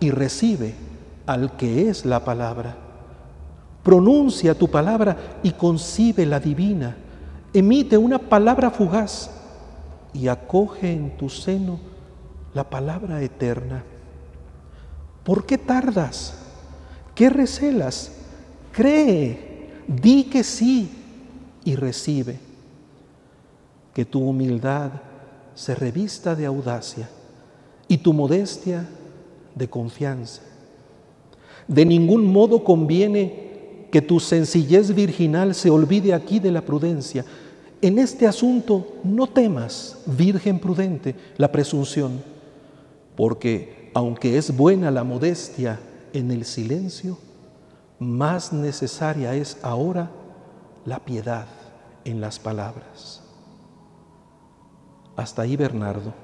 y 0.00 0.10
recibe 0.10 0.74
al 1.26 1.56
que 1.56 1.88
es 1.88 2.04
la 2.04 2.24
palabra. 2.24 2.87
Pronuncia 3.88 4.52
tu 4.52 4.68
palabra 4.68 5.38
y 5.42 5.52
concibe 5.52 6.26
la 6.26 6.38
divina. 6.38 6.94
Emite 7.54 7.96
una 7.96 8.18
palabra 8.18 8.70
fugaz 8.70 9.30
y 10.12 10.28
acoge 10.28 10.92
en 10.92 11.16
tu 11.16 11.30
seno 11.30 11.80
la 12.52 12.68
palabra 12.68 13.22
eterna. 13.22 13.82
¿Por 15.24 15.46
qué 15.46 15.56
tardas? 15.56 16.34
¿Qué 17.14 17.30
recelas? 17.30 18.12
Cree, 18.72 19.70
di 19.86 20.24
que 20.24 20.44
sí 20.44 20.90
y 21.64 21.74
recibe. 21.74 22.38
Que 23.94 24.04
tu 24.04 24.20
humildad 24.20 24.90
se 25.54 25.74
revista 25.74 26.34
de 26.34 26.44
audacia 26.44 27.08
y 27.88 27.96
tu 27.96 28.12
modestia 28.12 28.86
de 29.54 29.70
confianza. 29.70 30.42
De 31.66 31.86
ningún 31.86 32.30
modo 32.30 32.62
conviene 32.62 33.47
que 33.90 34.02
tu 34.02 34.20
sencillez 34.20 34.94
virginal 34.94 35.54
se 35.54 35.70
olvide 35.70 36.14
aquí 36.14 36.38
de 36.38 36.52
la 36.52 36.60
prudencia. 36.60 37.24
En 37.80 37.98
este 37.98 38.26
asunto 38.26 38.96
no 39.04 39.26
temas, 39.26 39.98
Virgen 40.06 40.58
prudente, 40.58 41.14
la 41.36 41.50
presunción, 41.50 42.22
porque 43.16 43.90
aunque 43.94 44.36
es 44.36 44.56
buena 44.56 44.90
la 44.90 45.04
modestia 45.04 45.80
en 46.12 46.30
el 46.30 46.44
silencio, 46.44 47.18
más 47.98 48.52
necesaria 48.52 49.34
es 49.34 49.58
ahora 49.62 50.10
la 50.84 50.98
piedad 51.00 51.46
en 52.04 52.20
las 52.20 52.38
palabras. 52.38 53.22
Hasta 55.16 55.42
ahí 55.42 55.56
Bernardo. 55.56 56.14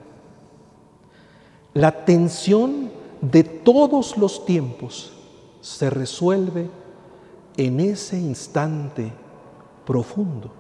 La 1.73 2.05
tensión 2.05 2.91
de 3.21 3.43
todos 3.43 4.17
los 4.17 4.45
tiempos 4.47 5.13
se 5.61 5.91
resuelve 5.91 6.71
en 7.57 7.81
ese 7.81 8.19
instante 8.19 9.13
profundo, 9.87 10.51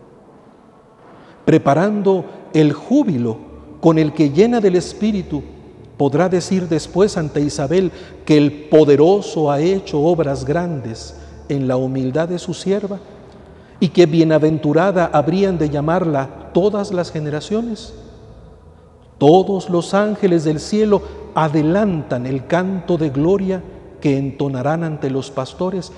preparando 1.45 2.25
el 2.53 2.73
júbilo 2.73 3.37
con 3.81 3.99
el 3.99 4.13
que 4.13 4.31
llena 4.31 4.61
del 4.61 4.77
Espíritu 4.77 5.43
podrá 5.97 6.29
decir 6.29 6.69
después 6.69 7.17
ante 7.17 7.41
Isabel 7.41 7.91
que 8.25 8.37
el 8.37 8.53
poderoso 8.69 9.51
ha 9.51 9.61
hecho 9.61 10.01
obras 10.01 10.45
grandes 10.45 11.17
en 11.49 11.69
la 11.69 11.77
humildad 11.77 12.29
de 12.29 12.39
su 12.39 12.55
sierva 12.55 12.99
y 13.81 13.89
que 13.89 14.07
bienaventurada 14.07 15.11
habrían 15.13 15.59
de 15.59 15.69
llamarla 15.69 16.51
todas 16.53 16.93
las 16.93 17.11
generaciones. 17.11 17.95
Todos 19.19 19.69
los 19.69 19.95
ángeles 19.95 20.45
del 20.45 20.61
cielo 20.61 21.03
adelantan 21.35 22.27
el 22.27 22.47
canto 22.47 22.97
de 22.97 23.11
gloria 23.11 23.63
que 24.01 24.17
entonarán 24.17 24.85
ante 24.85 25.11
los 25.11 25.31
pastores 25.31 25.93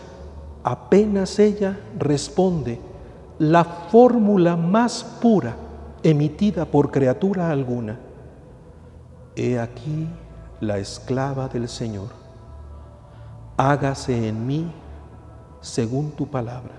apenas 0.66 1.38
ella 1.38 1.78
responde 1.96 2.80
la 3.38 3.62
fórmula 3.62 4.56
más 4.56 5.04
pura 5.22 5.54
emitida 6.02 6.64
por 6.64 6.90
criatura 6.90 7.52
alguna. 7.52 8.00
He 9.36 9.60
aquí 9.60 10.08
la 10.60 10.78
esclava 10.78 11.46
del 11.46 11.68
Señor. 11.68 12.08
Hágase 13.56 14.26
en 14.26 14.44
mí 14.44 14.72
según 15.60 16.10
tu 16.10 16.26
palabra. 16.26 16.74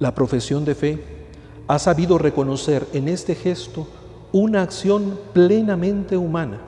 La 0.00 0.14
profesión 0.14 0.66
de 0.66 0.74
fe 0.74 1.28
ha 1.66 1.78
sabido 1.78 2.18
reconocer 2.18 2.86
en 2.92 3.08
este 3.08 3.34
gesto 3.34 3.88
una 4.32 4.60
acción 4.60 5.18
plenamente 5.32 6.18
humana. 6.18 6.58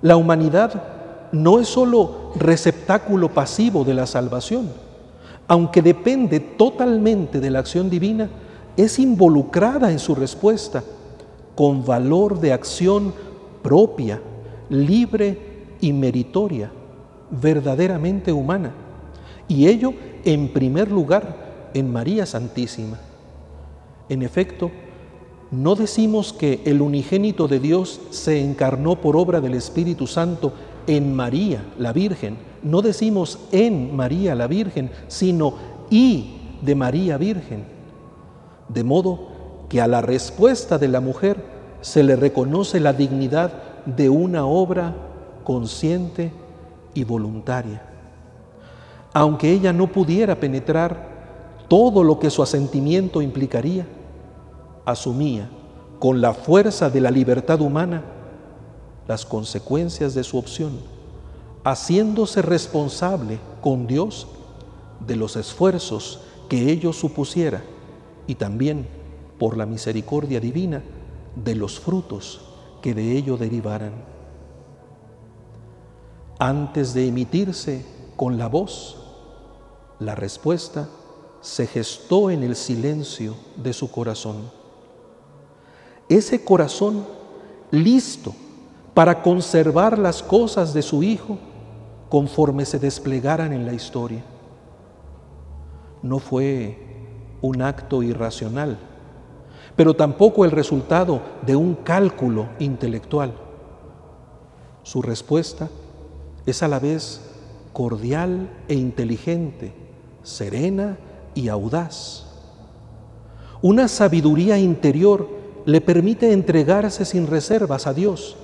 La 0.00 0.16
humanidad 0.16 1.28
no 1.32 1.58
es 1.58 1.68
sólo 1.68 2.19
receptáculo 2.36 3.28
pasivo 3.32 3.84
de 3.84 3.94
la 3.94 4.06
salvación, 4.06 4.70
aunque 5.48 5.82
depende 5.82 6.40
totalmente 6.40 7.40
de 7.40 7.50
la 7.50 7.58
acción 7.58 7.90
divina, 7.90 8.30
es 8.76 8.98
involucrada 8.98 9.90
en 9.90 9.98
su 9.98 10.14
respuesta 10.14 10.84
con 11.56 11.84
valor 11.84 12.40
de 12.40 12.52
acción 12.52 13.12
propia, 13.62 14.20
libre 14.68 15.38
y 15.80 15.92
meritoria, 15.92 16.70
verdaderamente 17.30 18.32
humana. 18.32 18.72
Y 19.48 19.66
ello 19.66 19.92
en 20.24 20.52
primer 20.52 20.90
lugar 20.90 21.70
en 21.74 21.92
María 21.92 22.26
Santísima. 22.26 22.98
En 24.08 24.22
efecto, 24.22 24.70
no 25.50 25.74
decimos 25.74 26.32
que 26.32 26.60
el 26.64 26.80
unigénito 26.80 27.48
de 27.48 27.58
Dios 27.58 28.00
se 28.10 28.40
encarnó 28.40 29.00
por 29.00 29.16
obra 29.16 29.40
del 29.40 29.54
Espíritu 29.54 30.06
Santo 30.06 30.52
en 30.86 31.14
María 31.14 31.64
la 31.78 31.92
Virgen. 31.92 32.36
No 32.62 32.82
decimos 32.82 33.38
en 33.52 33.94
María 33.94 34.34
la 34.34 34.46
Virgen, 34.46 34.90
sino 35.08 35.54
y 35.90 36.36
de 36.62 36.74
María 36.74 37.16
Virgen. 37.16 37.64
De 38.68 38.84
modo 38.84 39.28
que 39.68 39.80
a 39.80 39.86
la 39.86 40.02
respuesta 40.02 40.78
de 40.78 40.88
la 40.88 41.00
mujer 41.00 41.44
se 41.80 42.02
le 42.02 42.16
reconoce 42.16 42.80
la 42.80 42.92
dignidad 42.92 43.52
de 43.86 44.08
una 44.08 44.44
obra 44.44 44.94
consciente 45.44 46.32
y 46.94 47.04
voluntaria. 47.04 47.82
Aunque 49.12 49.50
ella 49.50 49.72
no 49.72 49.88
pudiera 49.88 50.36
penetrar 50.36 51.08
todo 51.68 52.04
lo 52.04 52.18
que 52.18 52.30
su 52.30 52.42
asentimiento 52.42 53.22
implicaría, 53.22 53.86
asumía 54.84 55.48
con 55.98 56.20
la 56.20 56.32
fuerza 56.34 56.90
de 56.90 57.00
la 57.00 57.10
libertad 57.10 57.60
humana 57.60 58.02
las 59.10 59.26
consecuencias 59.26 60.14
de 60.14 60.22
su 60.22 60.38
opción, 60.38 60.78
haciéndose 61.64 62.42
responsable 62.42 63.40
con 63.60 63.88
Dios 63.88 64.28
de 65.04 65.16
los 65.16 65.34
esfuerzos 65.34 66.20
que 66.48 66.70
ello 66.70 66.92
supusiera 66.92 67.60
y 68.28 68.36
también, 68.36 68.86
por 69.36 69.56
la 69.56 69.66
misericordia 69.66 70.38
divina, 70.38 70.84
de 71.34 71.56
los 71.56 71.80
frutos 71.80 72.40
que 72.82 72.94
de 72.94 73.16
ello 73.16 73.36
derivaran. 73.36 73.94
Antes 76.38 76.94
de 76.94 77.08
emitirse 77.08 77.84
con 78.14 78.38
la 78.38 78.46
voz, 78.46 78.96
la 79.98 80.14
respuesta 80.14 80.88
se 81.40 81.66
gestó 81.66 82.30
en 82.30 82.44
el 82.44 82.54
silencio 82.54 83.34
de 83.56 83.72
su 83.72 83.90
corazón. 83.90 84.52
Ese 86.08 86.44
corazón 86.44 87.04
listo 87.72 88.36
para 89.00 89.22
conservar 89.22 89.98
las 89.98 90.22
cosas 90.22 90.74
de 90.74 90.82
su 90.82 91.02
Hijo 91.02 91.38
conforme 92.10 92.66
se 92.66 92.78
desplegaran 92.78 93.50
en 93.54 93.64
la 93.64 93.72
historia. 93.72 94.22
No 96.02 96.18
fue 96.18 96.76
un 97.40 97.62
acto 97.62 98.02
irracional, 98.02 98.76
pero 99.74 99.96
tampoco 99.96 100.44
el 100.44 100.50
resultado 100.50 101.22
de 101.46 101.56
un 101.56 101.76
cálculo 101.76 102.50
intelectual. 102.58 103.32
Su 104.82 105.00
respuesta 105.00 105.70
es 106.44 106.62
a 106.62 106.68
la 106.68 106.78
vez 106.78 107.22
cordial 107.72 108.50
e 108.68 108.74
inteligente, 108.74 109.72
serena 110.22 110.98
y 111.34 111.48
audaz. 111.48 112.26
Una 113.62 113.88
sabiduría 113.88 114.58
interior 114.58 115.26
le 115.64 115.80
permite 115.80 116.34
entregarse 116.34 117.06
sin 117.06 117.28
reservas 117.28 117.86
a 117.86 117.94
Dios, 117.94 118.36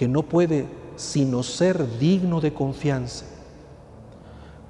que 0.00 0.08
no 0.08 0.22
puede 0.22 0.64
sino 0.96 1.42
ser 1.42 1.98
digno 1.98 2.40
de 2.40 2.54
confianza. 2.54 3.26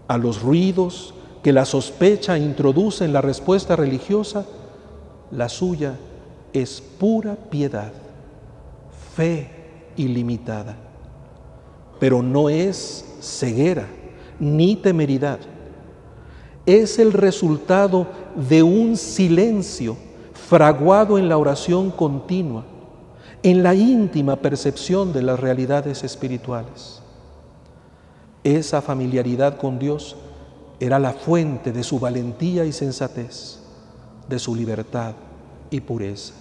A 0.08 0.18
los 0.18 0.42
ruidos 0.42 1.14
que 1.40 1.52
la 1.52 1.64
sospecha 1.64 2.36
introduce 2.36 3.04
en 3.04 3.12
la 3.12 3.20
respuesta 3.20 3.76
religiosa, 3.76 4.44
la 5.30 5.48
suya 5.48 5.96
es 6.52 6.80
pura 6.80 7.36
piedad, 7.36 7.92
fe 9.14 9.92
ilimitada, 9.96 10.74
pero 12.00 12.24
no 12.24 12.48
es 12.48 13.04
ceguera 13.20 13.86
ni 14.40 14.74
temeridad 14.74 15.38
es 16.66 16.98
el 16.98 17.12
resultado 17.12 18.08
de 18.34 18.64
un 18.64 18.96
silencio 18.96 19.96
fraguado 20.48 21.18
en 21.18 21.28
la 21.28 21.38
oración 21.38 21.92
continua, 21.92 22.64
en 23.42 23.62
la 23.62 23.74
íntima 23.74 24.36
percepción 24.36 25.12
de 25.12 25.22
las 25.22 25.40
realidades 25.40 26.04
espirituales. 26.04 27.02
Esa 28.44 28.82
familiaridad 28.82 29.56
con 29.56 29.78
Dios 29.78 30.16
era 30.78 30.98
la 30.98 31.12
fuente 31.12 31.72
de 31.72 31.82
su 31.82 31.98
valentía 31.98 32.64
y 32.64 32.72
sensatez, 32.72 33.60
de 34.28 34.38
su 34.38 34.54
libertad 34.54 35.14
y 35.70 35.80
pureza. 35.80 36.34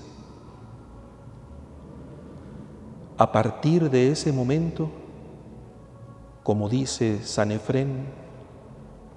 A 3.17 3.31
partir 3.31 3.89
de 3.89 4.11
ese 4.11 4.31
momento, 4.31 4.89
como 6.43 6.69
dice 6.69 7.19
San 7.23 7.51
Efrén, 7.51 8.05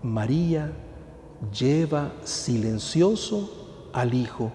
María 0.03 0.73
lleva 1.57 2.13
silencioso 2.25 3.91
al 3.93 4.15
Hijo, 4.15 4.51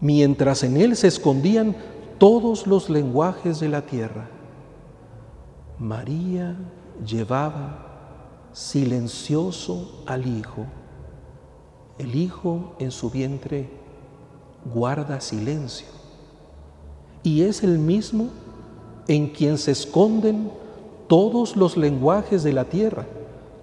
mientras 0.00 0.64
en 0.64 0.76
él 0.76 0.96
se 0.96 1.06
escondían 1.06 1.76
todos 2.18 2.66
los 2.66 2.90
lenguajes 2.90 3.60
de 3.60 3.68
la 3.68 3.82
tierra. 3.82 4.28
María 5.78 6.56
llevaba 7.04 8.48
silencioso 8.52 10.02
al 10.06 10.26
Hijo. 10.26 10.66
El 11.98 12.14
Hijo 12.14 12.74
en 12.78 12.90
su 12.90 13.10
vientre 13.10 13.70
guarda 14.72 15.20
silencio. 15.20 15.88
Y 17.22 17.42
es 17.42 17.62
el 17.62 17.78
mismo 17.78 18.28
en 19.08 19.28
quien 19.28 19.58
se 19.58 19.72
esconden 19.72 20.50
todos 21.08 21.56
los 21.56 21.76
lenguajes 21.76 22.42
de 22.42 22.52
la 22.52 22.64
tierra 22.64 23.06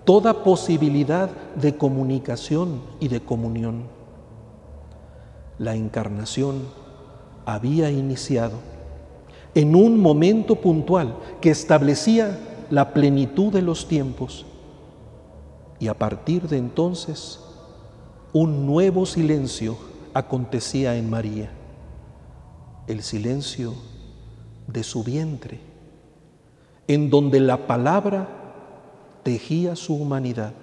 toda 0.05 0.43
posibilidad 0.43 1.29
de 1.55 1.77
comunicación 1.77 2.81
y 2.99 3.07
de 3.07 3.21
comunión. 3.21 3.83
La 5.57 5.75
encarnación 5.75 6.63
había 7.45 7.89
iniciado 7.91 8.59
en 9.55 9.75
un 9.75 9.99
momento 9.99 10.55
puntual 10.55 11.15
que 11.41 11.49
establecía 11.49 12.37
la 12.69 12.93
plenitud 12.93 13.51
de 13.51 13.61
los 13.61 13.87
tiempos 13.87 14.45
y 15.79 15.87
a 15.87 15.93
partir 15.93 16.47
de 16.47 16.57
entonces 16.57 17.39
un 18.33 18.65
nuevo 18.65 19.05
silencio 19.05 19.77
acontecía 20.13 20.95
en 20.95 21.09
María, 21.09 21.51
el 22.87 23.01
silencio 23.01 23.73
de 24.67 24.83
su 24.83 25.03
vientre, 25.03 25.59
en 26.87 27.09
donde 27.09 27.39
la 27.39 27.67
palabra 27.67 28.27
tejía 29.23 29.75
su 29.75 29.95
humanidad. 29.95 30.53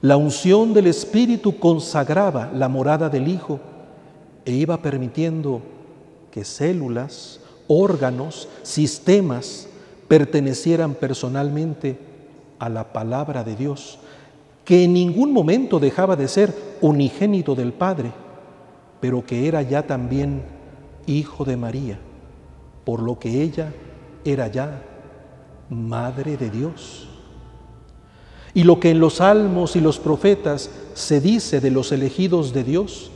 La 0.00 0.16
unción 0.16 0.74
del 0.74 0.88
Espíritu 0.88 1.58
consagraba 1.58 2.50
la 2.52 2.68
morada 2.68 3.08
del 3.08 3.28
Hijo 3.28 3.60
e 4.44 4.52
iba 4.52 4.82
permitiendo 4.82 5.62
que 6.30 6.44
células, 6.44 7.40
órganos, 7.68 8.48
sistemas 8.62 9.68
pertenecieran 10.08 10.94
personalmente 10.94 11.98
a 12.58 12.68
la 12.68 12.92
palabra 12.92 13.44
de 13.44 13.56
Dios, 13.56 13.98
que 14.64 14.84
en 14.84 14.92
ningún 14.92 15.32
momento 15.32 15.80
dejaba 15.80 16.16
de 16.16 16.28
ser 16.28 16.54
unigénito 16.80 17.54
del 17.54 17.72
Padre, 17.72 18.12
pero 19.00 19.24
que 19.24 19.48
era 19.48 19.62
ya 19.62 19.86
también 19.86 20.42
hijo 21.06 21.44
de 21.44 21.56
María, 21.56 21.98
por 22.84 23.00
lo 23.02 23.18
que 23.18 23.42
ella 23.42 23.72
era 24.24 24.48
ya 24.48 24.82
Madre 25.70 26.36
de 26.36 26.50
Dios. 26.50 27.08
Y 28.54 28.64
lo 28.64 28.78
que 28.78 28.90
en 28.90 29.00
los 29.00 29.14
salmos 29.14 29.76
y 29.76 29.80
los 29.80 29.98
profetas 29.98 30.70
se 30.92 31.20
dice 31.20 31.60
de 31.60 31.70
los 31.70 31.90
elegidos 31.92 32.52
de 32.52 32.64
Dios, 32.64 33.11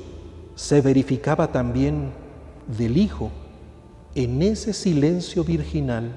se 0.56 0.80
verificaba 0.80 1.52
también 1.52 2.10
del 2.66 2.96
Hijo 2.96 3.30
en 4.16 4.42
ese 4.42 4.72
silencio 4.72 5.44
virginal. 5.44 6.10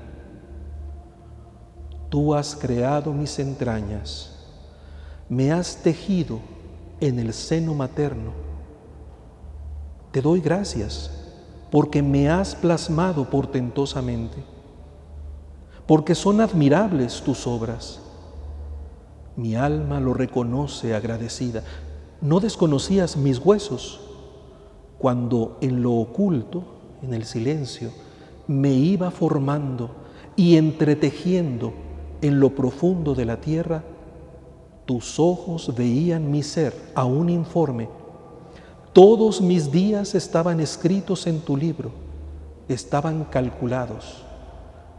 Tú 2.09 2.33
has 2.33 2.55
creado 2.55 3.13
mis 3.13 3.37
entrañas, 3.37 4.35
me 5.29 5.51
has 5.51 5.83
tejido 5.83 6.39
en 6.99 7.19
el 7.19 7.31
seno 7.33 7.75
materno. 7.75 8.31
Te 10.11 10.23
doy 10.23 10.41
gracias 10.41 11.11
porque 11.69 12.01
me 12.01 12.27
has 12.27 12.55
plasmado 12.55 13.29
portentosamente, 13.29 14.37
porque 15.85 16.15
son 16.15 16.41
admirables 16.41 17.21
tus 17.21 17.45
obras 17.45 17.99
mi 19.39 19.55
alma 19.55 20.01
lo 20.01 20.13
reconoce 20.13 20.93
agradecida. 20.93 21.63
No 22.19 22.41
desconocías 22.41 23.15
mis 23.15 23.39
huesos 23.39 24.01
cuando 24.99 25.57
en 25.61 25.81
lo 25.81 25.93
oculto, 25.93 26.63
en 27.01 27.13
el 27.13 27.25
silencio, 27.25 27.89
me 28.47 28.71
iba 28.71 29.09
formando 29.09 29.89
y 30.35 30.57
entretejiendo 30.57 31.73
en 32.21 32.39
lo 32.39 32.53
profundo 32.53 33.15
de 33.15 33.25
la 33.25 33.41
tierra, 33.41 33.83
tus 34.85 35.19
ojos 35.19 35.73
veían 35.75 36.29
mi 36.29 36.43
ser 36.43 36.75
aún 36.93 37.29
informe. 37.29 37.89
Todos 38.93 39.41
mis 39.41 39.71
días 39.71 40.13
estaban 40.13 40.59
escritos 40.59 41.25
en 41.25 41.39
tu 41.39 41.57
libro, 41.57 41.91
estaban 42.67 43.23
calculados 43.25 44.23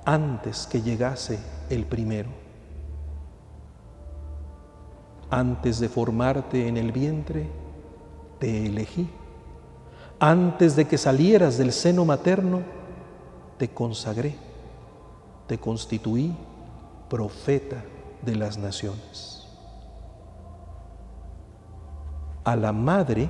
antes 0.05 0.67
que 0.67 0.83
llegase 0.83 1.39
el 1.69 1.85
primero 1.85 2.41
antes 5.31 5.79
de 5.79 5.89
formarte 5.89 6.67
en 6.67 6.77
el 6.77 6.93
vientre, 6.93 7.47
te 8.39 8.67
elegí. 8.67 9.09
Antes 10.21 10.77
de 10.77 10.87
que 10.87 10.99
salieras 10.99 11.57
del 11.57 11.73
seno 11.73 12.05
materno, 12.05 12.61
te 13.57 13.69
consagré. 13.69 14.37
te 15.47 15.59
constituí 15.59 16.33
profeta 17.09 17.83
de 18.23 18.37
las 18.37 18.57
naciones. 18.57 19.49
A 22.45 22.55
la 22.55 22.73
madre 22.73 23.29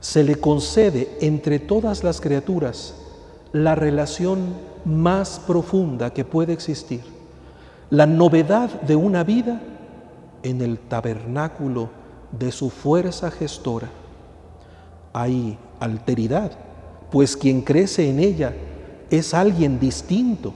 se 0.00 0.24
le 0.24 0.34
concede 0.40 1.16
entre 1.20 1.60
todas 1.60 2.02
las 2.02 2.20
criaturas 2.20 2.96
la 3.52 3.76
relación 3.76 4.56
más 4.84 5.38
profunda 5.38 6.12
que 6.12 6.24
puede 6.24 6.52
existir, 6.52 7.04
la 7.90 8.06
novedad 8.06 8.80
de 8.82 8.96
una 8.96 9.22
vida 9.22 9.60
en 10.42 10.60
el 10.62 10.78
tabernáculo 10.80 11.90
de 12.32 12.50
su 12.50 12.70
fuerza 12.70 13.30
gestora. 13.30 13.88
Hay 15.12 15.56
alteridad, 15.80 16.52
pues 17.10 17.36
quien 17.36 17.62
crece 17.62 18.08
en 18.08 18.20
ella 18.20 18.54
es 19.10 19.34
alguien 19.34 19.78
distinto, 19.78 20.52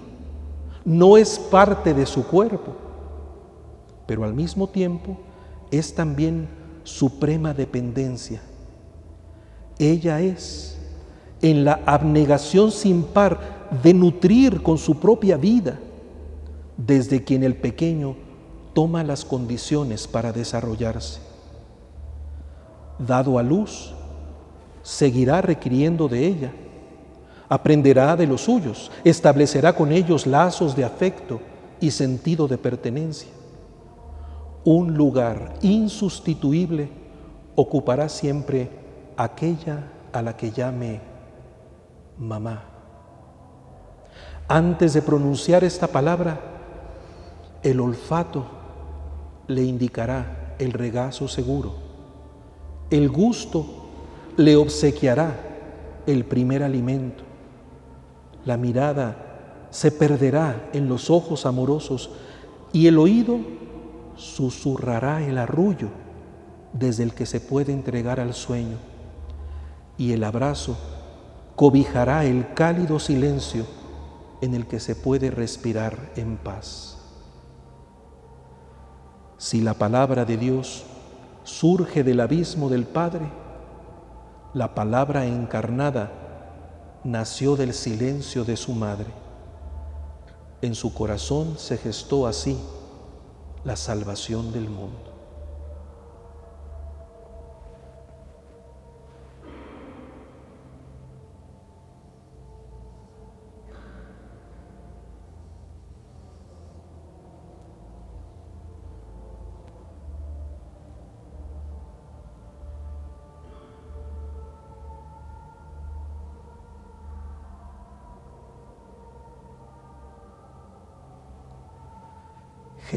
no 0.85 1.17
es 1.17 1.39
parte 1.39 1.95
de 1.95 2.07
su 2.07 2.27
cuerpo, 2.27 2.75
pero 4.07 4.25
al 4.25 4.35
mismo 4.35 4.69
tiempo 4.69 5.17
es 5.71 5.95
también 5.95 6.49
suprema 6.83 7.55
dependencia. 7.55 8.41
Ella 9.79 10.21
es 10.21 10.79
en 11.43 11.65
la 11.65 11.81
abnegación 11.87 12.71
sin 12.71 13.03
par 13.03 13.69
de 13.83 13.95
nutrir 13.95 14.63
con 14.63 14.79
su 14.79 14.99
propia 14.99 15.37
vida, 15.37 15.79
desde 16.77 17.23
quien 17.23 17.45
el 17.45 17.57
pequeño 17.57 18.17
toma 18.75 19.05
las 19.05 19.25
condiciones 19.25 20.07
para 20.07 20.33
desarrollarse. 20.33 21.21
Dado 22.99 23.39
a 23.39 23.43
luz, 23.43 23.95
seguirá 24.91 25.41
requiriendo 25.41 26.09
de 26.09 26.27
ella, 26.27 26.53
aprenderá 27.49 28.17
de 28.17 28.27
los 28.27 28.41
suyos, 28.41 28.91
establecerá 29.05 29.73
con 29.73 29.93
ellos 29.93 30.27
lazos 30.27 30.75
de 30.75 30.83
afecto 30.83 31.41
y 31.79 31.93
sentido 31.93 32.49
de 32.49 32.59
pertenencia. 32.59 33.31
Un 34.65 34.95
lugar 34.95 35.55
insustituible 35.63 36.91
ocupará 37.55 38.09
siempre 38.09 38.69
aquella 39.17 39.85
a 40.13 40.23
la 40.23 40.37
que 40.37 40.51
llame 40.51 41.01
mamá. 42.19 42.65
Antes 44.49 44.93
de 44.95 45.03
pronunciar 45.03 45.63
esta 45.63 45.87
palabra, 45.87 46.41
el 47.63 47.79
olfato 47.79 48.45
le 49.47 49.63
indicará 49.63 50.57
el 50.59 50.73
regazo 50.73 51.29
seguro. 51.29 51.75
El 52.91 53.09
gusto 53.09 53.80
le 54.41 54.57
obsequiará 54.57 55.39
el 56.07 56.25
primer 56.25 56.63
alimento. 56.63 57.25
La 58.45 58.57
mirada 58.57 59.69
se 59.71 59.93
perderá 59.93 60.71
en 60.73 60.89
los 60.89 61.11
ojos 61.11 61.45
amorosos 61.45 62.11
y 62.73 62.87
el 62.87 62.99
oído 62.99 63.39
susurrará 64.17 65.23
el 65.23 65.37
arrullo 65.39 65.89
desde 66.73 67.03
el 67.03 67.13
que 67.13 67.27
se 67.27 67.41
puede 67.41 67.73
entregar 67.73 68.19
al 68.19 68.33
sueño 68.33 68.79
y 69.99 70.13
el 70.13 70.25
abrazo 70.25 70.79
cobijará 71.55 72.25
el 72.25 72.55
cálido 72.55 72.99
silencio 72.99 73.67
en 74.41 74.55
el 74.55 74.67
que 74.67 74.81
se 74.81 74.97
puede 74.97 75.31
respirar 75.31 76.13
en 76.17 76.39
paz. 76.39 76.97
Si 79.37 79.61
la 79.61 79.75
palabra 79.75 80.25
de 80.25 80.39
Dios 80.39 80.85
surge 81.45 82.03
del 82.03 82.21
abismo 82.21 82.71
del 82.71 82.85
Padre, 82.85 83.31
la 84.53 84.75
palabra 84.75 85.27
encarnada 85.27 86.11
nació 87.05 87.55
del 87.57 87.73
silencio 87.73 88.45
de 88.45 88.57
su 88.57 88.73
madre. 88.73 89.07
En 90.61 90.75
su 90.75 90.93
corazón 90.93 91.57
se 91.57 91.79
gestó 91.79 92.27
así 92.27 92.59
la 93.65 93.77
salvación 93.77 94.53
del 94.53 94.69
mundo. 94.69 95.10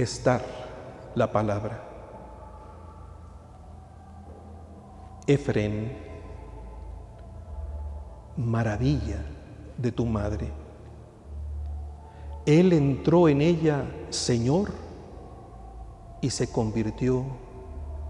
Gestar 0.04 0.42
la 1.16 1.32
palabra. 1.32 1.82
Efren, 5.26 5.98
maravilla 8.36 9.24
de 9.78 9.94
tu 9.94 10.06
madre. 10.06 10.52
Él 12.46 12.74
entró 12.74 13.30
en 13.30 13.42
ella 13.42 13.86
Señor 14.10 14.74
y 16.20 16.30
se 16.30 16.52
convirtió 16.52 17.24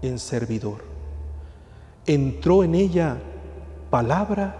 en 0.02 0.18
servidor. 0.18 0.82
Entró 2.06 2.64
en 2.64 2.74
ella 2.74 3.18
palabra 3.88 4.56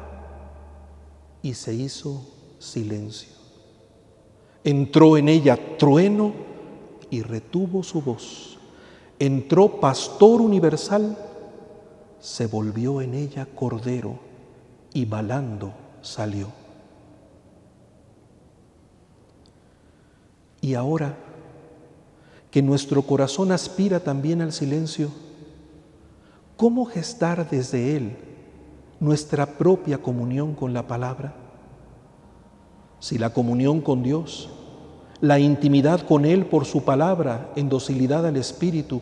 y 1.42 1.54
se 1.54 1.74
hizo 1.74 2.24
silencio. 2.60 3.34
Entró 4.62 5.16
en 5.16 5.28
ella 5.28 5.58
trueno 5.76 6.53
y 7.14 7.22
retuvo 7.22 7.82
su 7.82 8.02
voz. 8.02 8.58
Entró 9.18 9.80
pastor 9.80 10.40
universal, 10.40 11.16
se 12.20 12.46
volvió 12.46 13.00
en 13.00 13.14
ella 13.14 13.46
cordero 13.54 14.18
y 14.92 15.04
balando 15.04 15.72
salió. 16.02 16.48
Y 20.60 20.74
ahora 20.74 21.14
que 22.50 22.62
nuestro 22.62 23.02
corazón 23.02 23.52
aspira 23.52 24.00
también 24.00 24.40
al 24.40 24.52
silencio, 24.52 25.10
¿cómo 26.56 26.84
gestar 26.84 27.48
desde 27.48 27.96
él 27.96 28.16
nuestra 28.98 29.46
propia 29.46 29.98
comunión 29.98 30.54
con 30.54 30.72
la 30.72 30.86
palabra? 30.88 31.34
Si 32.98 33.18
la 33.18 33.32
comunión 33.32 33.80
con 33.80 34.02
Dios 34.02 34.48
la 35.24 35.38
intimidad 35.38 36.02
con 36.02 36.26
Él 36.26 36.44
por 36.44 36.66
su 36.66 36.84
palabra 36.84 37.50
en 37.56 37.70
docilidad 37.70 38.26
al 38.26 38.36
Espíritu 38.36 39.00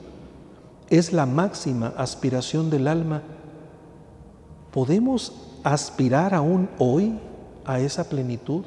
es 0.88 1.12
la 1.12 1.26
máxima 1.26 1.94
aspiración 1.96 2.70
del 2.70 2.86
alma. 2.86 3.22
¿Podemos 4.70 5.32
aspirar 5.64 6.32
aún 6.32 6.68
hoy 6.78 7.18
a 7.64 7.80
esa 7.80 8.08
plenitud 8.08 8.64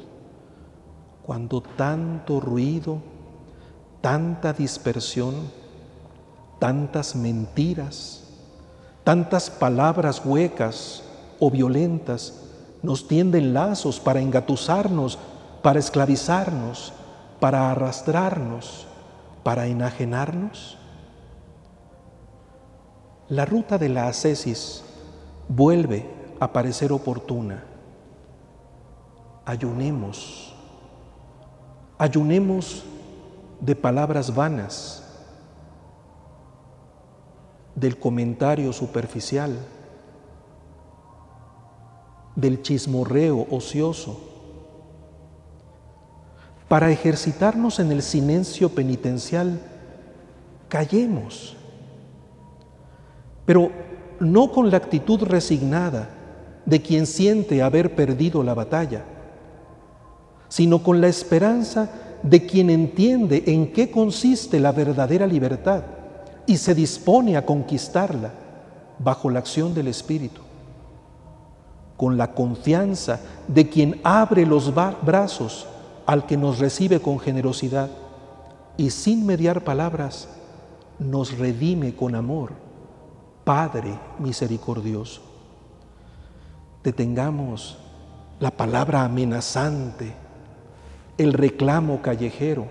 cuando 1.24 1.62
tanto 1.62 2.40
ruido, 2.40 2.98
tanta 4.02 4.52
dispersión, 4.52 5.34
tantas 6.58 7.16
mentiras, 7.16 8.24
tantas 9.02 9.48
palabras 9.48 10.20
huecas 10.26 11.04
o 11.40 11.50
violentas 11.50 12.34
nos 12.82 13.08
tienden 13.08 13.54
lazos 13.54 13.98
para 13.98 14.20
engatusarnos, 14.20 15.18
para 15.62 15.78
esclavizarnos, 15.78 16.92
para 17.40 17.70
arrastrarnos, 17.70 18.86
para 19.42 19.66
enajenarnos? 19.66 20.78
La 23.28 23.44
ruta 23.44 23.78
de 23.78 23.88
la 23.88 24.08
ascesis 24.08 24.84
vuelve 25.48 26.08
a 26.40 26.52
parecer 26.52 26.92
oportuna. 26.92 27.64
Ayunemos, 29.44 30.54
ayunemos 31.98 32.84
de 33.60 33.76
palabras 33.76 34.34
vanas, 34.34 35.02
del 37.74 37.98
comentario 37.98 38.72
superficial, 38.72 39.56
del 42.34 42.62
chismorreo 42.62 43.46
ocioso 43.50 44.35
para 46.68 46.90
ejercitarnos 46.90 47.78
en 47.78 47.92
el 47.92 48.02
silencio 48.02 48.68
penitencial, 48.70 49.60
callemos, 50.68 51.56
pero 53.44 53.70
no 54.18 54.50
con 54.50 54.70
la 54.70 54.78
actitud 54.78 55.22
resignada 55.22 56.08
de 56.64 56.82
quien 56.82 57.06
siente 57.06 57.62
haber 57.62 57.94
perdido 57.94 58.42
la 58.42 58.54
batalla, 58.54 59.04
sino 60.48 60.82
con 60.82 61.00
la 61.00 61.06
esperanza 61.06 61.88
de 62.22 62.44
quien 62.44 62.70
entiende 62.70 63.44
en 63.46 63.72
qué 63.72 63.90
consiste 63.90 64.58
la 64.58 64.72
verdadera 64.72 65.26
libertad 65.26 65.84
y 66.46 66.56
se 66.56 66.74
dispone 66.74 67.36
a 67.36 67.46
conquistarla 67.46 68.32
bajo 68.98 69.30
la 69.30 69.38
acción 69.38 69.74
del 69.74 69.86
Espíritu, 69.88 70.40
con 71.96 72.16
la 72.16 72.32
confianza 72.32 73.20
de 73.46 73.68
quien 73.68 74.00
abre 74.02 74.44
los 74.44 74.72
brazos 74.74 75.68
al 76.06 76.24
que 76.26 76.36
nos 76.36 76.58
recibe 76.60 77.00
con 77.00 77.18
generosidad 77.18 77.90
y 78.76 78.90
sin 78.90 79.26
mediar 79.26 79.64
palabras, 79.64 80.28
nos 80.98 81.36
redime 81.36 81.94
con 81.94 82.14
amor, 82.14 82.52
Padre 83.44 83.98
misericordioso. 84.18 85.22
Detengamos 86.82 87.78
la 88.38 88.50
palabra 88.50 89.04
amenazante, 89.04 90.14
el 91.18 91.32
reclamo 91.32 92.00
callejero, 92.02 92.66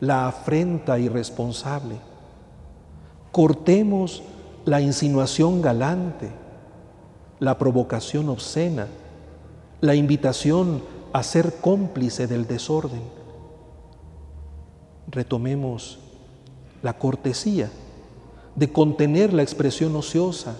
la 0.00 0.26
afrenta 0.28 0.98
irresponsable. 0.98 1.96
Cortemos 3.32 4.22
la 4.64 4.80
insinuación 4.80 5.60
galante, 5.60 6.30
la 7.40 7.58
provocación 7.58 8.28
obscena, 8.28 8.86
la 9.80 9.94
invitación 9.94 10.82
a 11.14 11.22
ser 11.22 11.60
cómplice 11.60 12.26
del 12.26 12.44
desorden. 12.44 13.02
Retomemos 15.06 16.00
la 16.82 16.98
cortesía 16.98 17.70
de 18.56 18.72
contener 18.72 19.32
la 19.32 19.42
expresión 19.42 19.94
ociosa, 19.94 20.56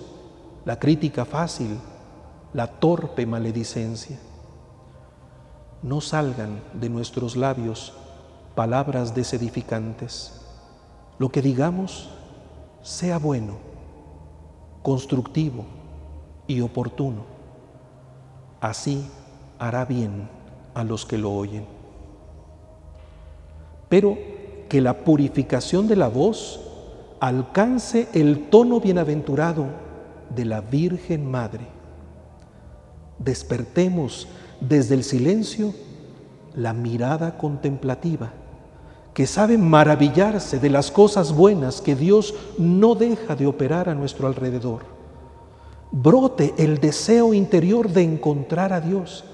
la 0.65 0.79
crítica 0.79 1.25
fácil, 1.25 1.77
la 2.53 2.69
torpe 2.69 3.27
maledicencia. 3.27 4.17
No 5.83 6.01
salgan 6.01 6.63
de 6.73 6.89
nuestros 6.89 7.35
labios 7.35 7.93
palabras 8.55 9.13
desedificantes. 9.13 10.41
Lo 11.19 11.31
que 11.31 11.43
digamos 11.43 12.11
sea 12.81 13.19
bueno, 13.19 13.57
constructivo 14.85 15.65
y 16.47 16.61
oportuno. 16.61 17.25
Así 18.61 19.05
hará 19.59 19.85
bien 19.85 20.44
a 20.75 20.85
los 20.85 21.07
que 21.07 21.19
lo 21.19 21.33
oyen. 21.33 21.65
Pero 23.89 24.19
que 24.69 24.81
la 24.81 25.05
purificación 25.05 25.87
de 25.87 25.97
la 25.97 26.09
voz 26.09 26.61
alcance 27.21 28.09
el 28.13 28.49
tono 28.51 28.81
bienaventurado 28.81 29.67
de 30.35 30.45
la 30.45 30.61
Virgen 30.61 31.31
Madre. 31.31 31.67
Despertemos 33.19 34.29
desde 34.61 34.95
el 34.95 35.05
silencio 35.05 35.73
la 36.55 36.73
mirada 36.73 37.39
contemplativa 37.39 38.33
que 39.15 39.27
sabe 39.29 39.57
maravillarse 39.57 40.59
de 40.59 40.71
las 40.71 40.91
cosas 40.91 41.33
buenas 41.33 41.81
que 41.81 41.95
Dios 41.95 42.35
no 42.59 42.97
deja 42.97 43.37
de 43.37 43.47
operar 43.47 43.89
a 43.89 43.95
nuestro 43.95 44.27
alrededor. 44.27 44.83
Brote 45.93 46.53
el 46.59 46.79
deseo 46.79 47.33
interior 47.33 47.89
de 47.89 48.03
encontrar 48.03 48.73
a 48.73 48.81
Dios 48.81 49.25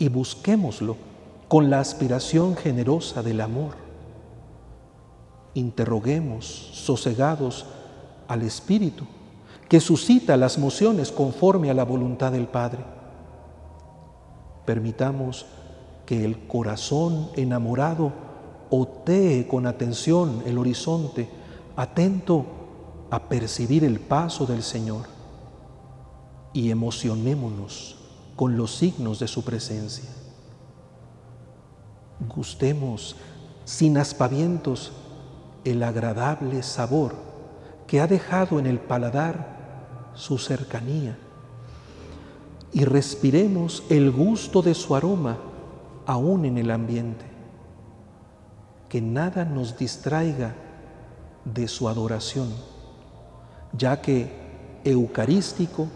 y 0.00 0.08
busquémoslo 0.08 0.96
con 1.46 1.70
la 1.70 1.78
aspiración 1.78 2.56
generosa 2.56 3.22
del 3.22 3.40
amor. 3.42 3.74
Interroguemos 5.54 6.70
sosegados 6.72 7.66
al 8.26 8.42
Espíritu 8.42 9.04
que 9.68 9.78
suscita 9.78 10.36
las 10.36 10.58
mociones 10.58 11.12
conforme 11.12 11.70
a 11.70 11.74
la 11.74 11.84
voluntad 11.84 12.32
del 12.32 12.48
Padre. 12.48 12.82
Permitamos 14.64 15.44
que 16.06 16.24
el 16.24 16.46
corazón 16.48 17.28
enamorado 17.36 18.10
otee 18.70 19.46
con 19.46 19.66
atención 19.66 20.42
el 20.46 20.56
horizonte, 20.56 21.28
atento 21.76 22.46
a 23.10 23.28
percibir 23.28 23.84
el 23.84 24.00
paso 24.00 24.46
del 24.46 24.62
Señor 24.62 25.04
y 26.54 26.70
emocionémonos 26.70 27.99
con 28.40 28.56
los 28.56 28.74
signos 28.74 29.18
de 29.18 29.28
su 29.28 29.44
presencia. 29.44 30.08
Gustemos 32.26 33.16
sin 33.66 33.98
aspavientos 33.98 34.92
el 35.62 35.82
agradable 35.82 36.62
sabor 36.62 37.16
que 37.86 38.00
ha 38.00 38.06
dejado 38.06 38.58
en 38.58 38.64
el 38.64 38.80
paladar 38.80 40.12
su 40.14 40.38
cercanía 40.38 41.18
y 42.72 42.86
respiremos 42.86 43.82
el 43.90 44.10
gusto 44.10 44.62
de 44.62 44.72
su 44.72 44.96
aroma 44.96 45.36
aún 46.06 46.46
en 46.46 46.56
el 46.56 46.70
ambiente 46.70 47.26
que 48.88 49.02
nada 49.02 49.44
nos 49.44 49.76
distraiga 49.76 50.54
de 51.44 51.68
su 51.68 51.90
adoración, 51.90 52.48
ya 53.74 54.00
que 54.00 54.80
Eucarístico 54.82 55.88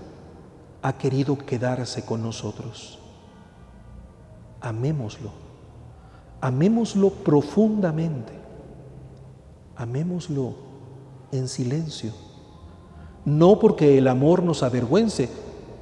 ha 0.84 0.92
querido 0.98 1.38
quedarse 1.38 2.04
con 2.04 2.22
nosotros. 2.22 2.98
Amémoslo, 4.60 5.30
amémoslo 6.42 7.08
profundamente, 7.08 8.34
amémoslo 9.76 10.56
en 11.32 11.48
silencio, 11.48 12.12
no 13.24 13.58
porque 13.58 13.96
el 13.96 14.08
amor 14.08 14.42
nos 14.42 14.62
avergüence, 14.62 15.30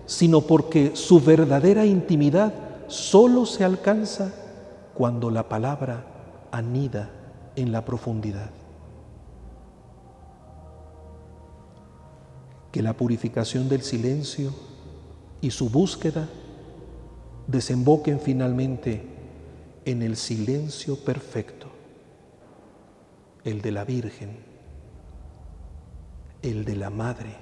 sino 0.07 0.43
porque 0.43 0.95
su 0.95 1.21
verdadera 1.21 1.85
intimidad 1.85 2.55
solo 2.87 3.45
se 3.45 3.65
alcanza 3.65 4.33
cuando 4.95 5.31
la 5.31 5.49
palabra 5.49 6.05
anida 6.53 7.11
en 7.57 7.73
la 7.73 7.85
profundidad. 7.85 8.51
Que 12.71 12.83
la 12.83 12.93
purificación 12.93 13.69
del 13.69 13.83
silencio 13.83 14.53
y 15.43 15.51
su 15.51 15.69
búsqueda 15.69 16.29
desemboquen 17.49 18.21
finalmente 18.21 19.03
en 19.85 20.03
el 20.03 20.17
silencio 20.17 20.97
perfecto, 20.97 21.67
el 23.45 23.61
de 23.61 23.73
la 23.73 23.85
Virgen, 23.85 24.39
el 26.43 26.65
de 26.65 26.77
la 26.77 26.91
Madre, 26.91 27.37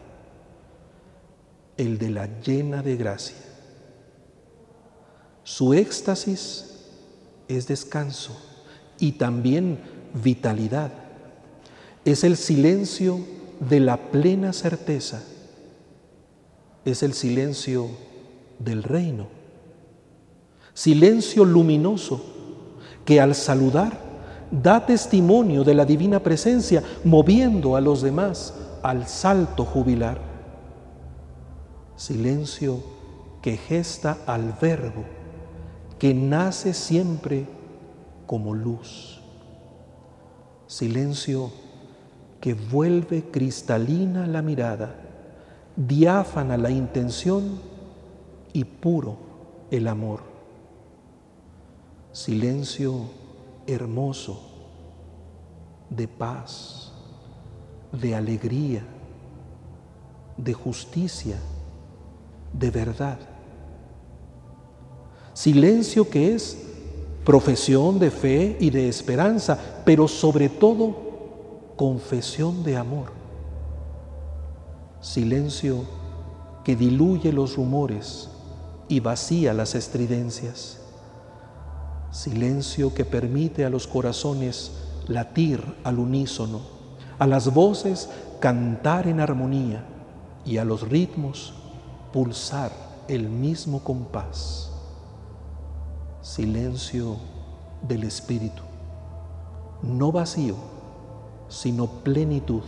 el 1.76 1.98
de 1.98 2.10
la 2.10 2.40
llena 2.40 2.82
de 2.82 2.96
gracia. 2.96 3.36
Su 5.44 5.74
éxtasis 5.74 6.86
es 7.48 7.66
descanso 7.66 8.34
y 8.98 9.12
también 9.12 9.78
vitalidad. 10.14 10.92
Es 12.04 12.24
el 12.24 12.38
silencio 12.38 13.20
de 13.68 13.80
la 13.80 13.98
plena 14.10 14.54
certeza. 14.54 15.22
Es 16.84 17.02
el 17.02 17.12
silencio 17.12 17.88
del 18.58 18.82
reino. 18.82 19.26
Silencio 20.74 21.44
luminoso 21.44 22.24
que 23.04 23.20
al 23.20 23.34
saludar 23.34 23.98
da 24.50 24.84
testimonio 24.84 25.62
de 25.64 25.74
la 25.74 25.84
divina 25.84 26.20
presencia, 26.20 26.82
moviendo 27.04 27.76
a 27.76 27.80
los 27.80 28.02
demás 28.02 28.54
al 28.82 29.06
salto 29.06 29.64
jubilar. 29.64 30.18
Silencio 31.96 32.82
que 33.42 33.56
gesta 33.56 34.18
al 34.26 34.56
verbo, 34.60 35.04
que 35.98 36.14
nace 36.14 36.74
siempre 36.74 37.46
como 38.26 38.54
luz. 38.54 39.20
Silencio 40.66 41.50
que 42.40 42.54
vuelve 42.54 43.30
cristalina 43.30 44.26
la 44.26 44.40
mirada, 44.40 44.94
diáfana 45.86 46.56
la 46.56 46.70
intención 46.70 47.58
y 48.52 48.64
puro 48.64 49.16
el 49.70 49.88
amor. 49.88 50.20
Silencio 52.12 53.04
hermoso 53.66 54.40
de 55.88 56.06
paz, 56.06 56.92
de 57.92 58.14
alegría, 58.14 58.82
de 60.36 60.52
justicia, 60.52 61.36
de 62.52 62.70
verdad. 62.70 63.18
Silencio 65.32 66.10
que 66.10 66.34
es 66.34 66.58
profesión 67.24 67.98
de 67.98 68.10
fe 68.10 68.56
y 68.60 68.70
de 68.70 68.88
esperanza, 68.88 69.58
pero 69.84 70.08
sobre 70.08 70.48
todo 70.48 70.96
confesión 71.76 72.62
de 72.64 72.76
amor. 72.76 73.19
Silencio 75.00 75.84
que 76.64 76.76
diluye 76.76 77.32
los 77.32 77.56
rumores 77.56 78.28
y 78.88 79.00
vacía 79.00 79.54
las 79.54 79.74
estridencias. 79.74 80.78
Silencio 82.10 82.92
que 82.92 83.04
permite 83.04 83.64
a 83.64 83.70
los 83.70 83.86
corazones 83.86 84.72
latir 85.06 85.62
al 85.84 85.98
unísono, 85.98 86.60
a 87.18 87.26
las 87.26 87.52
voces 87.52 88.10
cantar 88.40 89.08
en 89.08 89.20
armonía 89.20 89.84
y 90.44 90.58
a 90.58 90.64
los 90.64 90.88
ritmos 90.88 91.54
pulsar 92.12 92.72
el 93.08 93.28
mismo 93.28 93.82
compás 93.84 94.70
silencio 96.22 97.16
del 97.82 98.04
Espíritu, 98.04 98.62
no 99.82 100.12
vacío, 100.12 100.54
sino 101.48 101.86
plenitud, 101.86 102.62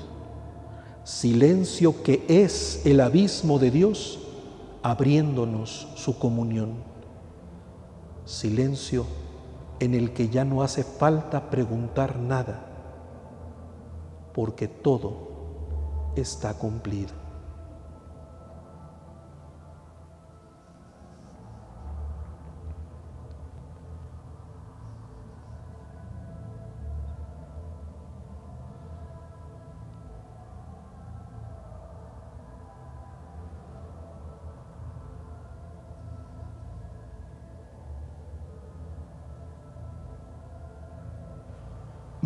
silencio 1.05 2.03
que 2.03 2.25
es 2.29 2.83
el 2.85 3.01
abismo 3.01 3.59
de 3.59 3.71
Dios 3.71 4.21
abriéndonos 4.83 5.89
su 5.95 6.19
comunión, 6.19 6.75
silencio 8.25 9.07
en 9.81 9.95
el 9.95 10.13
que 10.13 10.29
ya 10.29 10.45
no 10.45 10.63
hace 10.63 10.85
falta 10.85 11.51
preguntar 11.51 12.19
nada, 12.19 12.67
porque 14.33 14.69
todo 14.69 16.13
está 16.17 16.55
cumplido. 16.55 17.22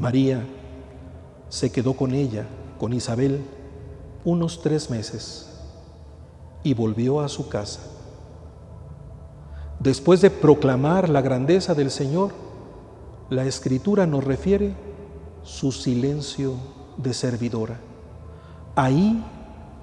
María 0.06 0.40
se 1.48 1.72
quedó 1.72 1.94
con 1.94 2.14
ella, 2.14 2.46
con 2.78 2.92
Isabel, 2.92 3.40
unos 4.24 4.62
tres 4.62 4.88
meses 4.88 5.50
y 6.62 6.74
volvió 6.74 7.22
a 7.22 7.28
su 7.28 7.48
casa. 7.48 7.80
Después 9.80 10.20
de 10.20 10.30
proclamar 10.30 11.08
la 11.08 11.22
grandeza 11.22 11.74
del 11.74 11.90
Señor, 11.90 12.30
la 13.30 13.46
Escritura 13.46 14.06
nos 14.06 14.22
refiere 14.22 14.74
su 15.42 15.72
silencio 15.72 16.52
de 16.98 17.12
servidora. 17.12 17.80
Ahí 18.76 19.24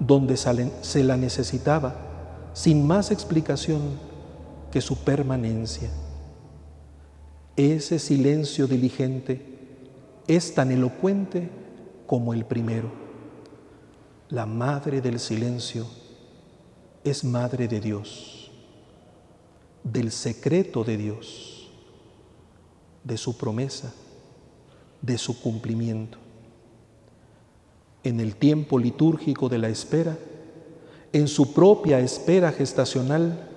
donde 0.00 0.38
se 0.38 1.04
la 1.04 1.18
necesitaba, 1.18 1.96
sin 2.54 2.86
más 2.86 3.10
explicación 3.10 3.82
que 4.72 4.80
su 4.80 4.96
permanencia. 4.96 5.90
Ese 7.56 7.98
silencio 7.98 8.66
diligente 8.66 9.53
es 10.26 10.54
tan 10.54 10.70
elocuente 10.70 11.50
como 12.06 12.32
el 12.32 12.44
primero. 12.44 12.90
La 14.28 14.46
madre 14.46 15.00
del 15.00 15.20
silencio 15.20 15.86
es 17.02 17.24
madre 17.24 17.68
de 17.68 17.80
Dios, 17.80 18.50
del 19.82 20.10
secreto 20.10 20.82
de 20.82 20.96
Dios, 20.96 21.70
de 23.02 23.18
su 23.18 23.36
promesa, 23.36 23.92
de 25.02 25.18
su 25.18 25.40
cumplimiento. 25.40 26.18
En 28.02 28.20
el 28.20 28.36
tiempo 28.36 28.78
litúrgico 28.78 29.48
de 29.48 29.58
la 29.58 29.68
espera, 29.68 30.16
en 31.12 31.28
su 31.28 31.52
propia 31.52 32.00
espera 32.00 32.50
gestacional, 32.50 33.50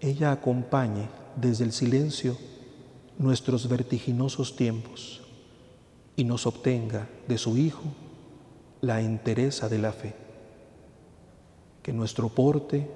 ella 0.00 0.32
acompañe 0.32 1.08
desde 1.36 1.64
el 1.64 1.72
silencio 1.72 2.36
nuestros 3.18 3.68
vertiginosos 3.68 4.54
tiempos 4.54 5.27
y 6.18 6.24
nos 6.24 6.48
obtenga 6.48 7.08
de 7.28 7.38
su 7.38 7.56
Hijo 7.56 7.84
la 8.80 9.00
entereza 9.00 9.68
de 9.68 9.78
la 9.78 9.92
fe. 9.92 10.16
Que 11.80 11.92
nuestro 11.92 12.28
porte 12.28 12.90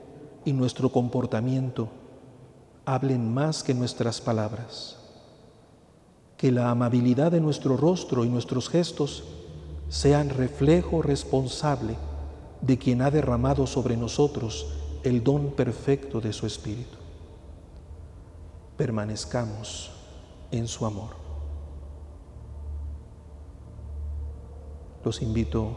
y 0.44 0.52
nuestro 0.52 0.90
comportamiento 0.90 1.88
hablen 2.84 3.32
más 3.32 3.62
que 3.62 3.74
nuestras 3.74 4.20
palabras. 4.20 4.98
Que 6.36 6.50
la 6.50 6.70
amabilidad 6.70 7.30
de 7.30 7.40
nuestro 7.40 7.76
rostro 7.76 8.24
y 8.24 8.28
nuestros 8.28 8.68
gestos 8.68 9.22
sean 9.88 10.28
reflejo 10.28 11.00
responsable 11.00 11.94
de 12.60 12.76
quien 12.76 13.02
ha 13.02 13.12
derramado 13.12 13.68
sobre 13.68 13.96
nosotros 13.96 14.66
el 15.04 15.22
don 15.22 15.52
perfecto 15.52 16.20
de 16.20 16.32
su 16.32 16.44
Espíritu. 16.44 16.98
Permanezcamos 18.76 19.92
en 20.50 20.66
su 20.66 20.84
amor. 20.86 21.21
Los 25.04 25.22
invito 25.22 25.76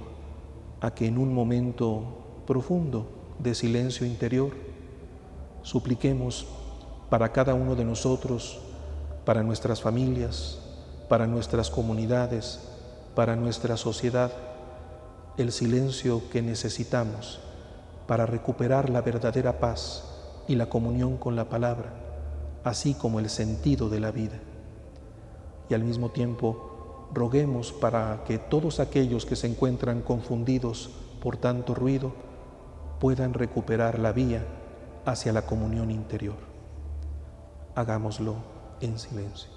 a 0.82 0.94
que 0.94 1.08
en 1.08 1.18
un 1.18 1.34
momento 1.34 2.44
profundo 2.46 3.08
de 3.40 3.56
silencio 3.56 4.06
interior 4.06 4.52
supliquemos 5.62 6.48
para 7.10 7.32
cada 7.32 7.54
uno 7.54 7.76
de 7.76 7.86
nosotros, 7.86 8.60
para 9.26 9.44
nuestras 9.44 9.82
familias, 9.82 10.60
para 11.10 11.28
nuestras 11.28 11.70
comunidades, 11.70 12.60
para 13.16 13.36
nuestra 13.36 13.78
sociedad, 13.78 14.32
el 15.38 15.52
silencio 15.52 16.22
que 16.32 16.42
necesitamos 16.42 17.40
para 18.08 18.26
recuperar 18.26 18.90
la 18.90 19.02
verdadera 19.02 19.60
paz 19.60 20.04
y 20.48 20.56
la 20.56 20.68
comunión 20.68 21.18
con 21.18 21.36
la 21.36 21.50
palabra, 21.50 21.94
así 22.64 22.94
como 22.94 23.20
el 23.20 23.30
sentido 23.30 23.90
de 23.90 24.00
la 24.00 24.12
vida. 24.12 24.40
Y 25.70 25.74
al 25.74 25.84
mismo 25.84 26.10
tiempo, 26.10 26.75
roguemos 27.14 27.72
para 27.72 28.24
que 28.26 28.38
todos 28.38 28.80
aquellos 28.80 29.26
que 29.26 29.36
se 29.36 29.48
encuentran 29.48 30.02
confundidos 30.02 30.92
por 31.22 31.38
tanto 31.38 31.74
ruido 31.74 32.14
puedan 33.00 33.34
recuperar 33.34 34.00
la 34.00 34.12
vía 34.12 34.46
hacia 35.06 35.34
la 35.34 35.46
comunión 35.46 35.92
interior. 35.92 36.38
Hagámoslo 37.76 38.36
en 38.82 38.98
silencio. 39.00 39.55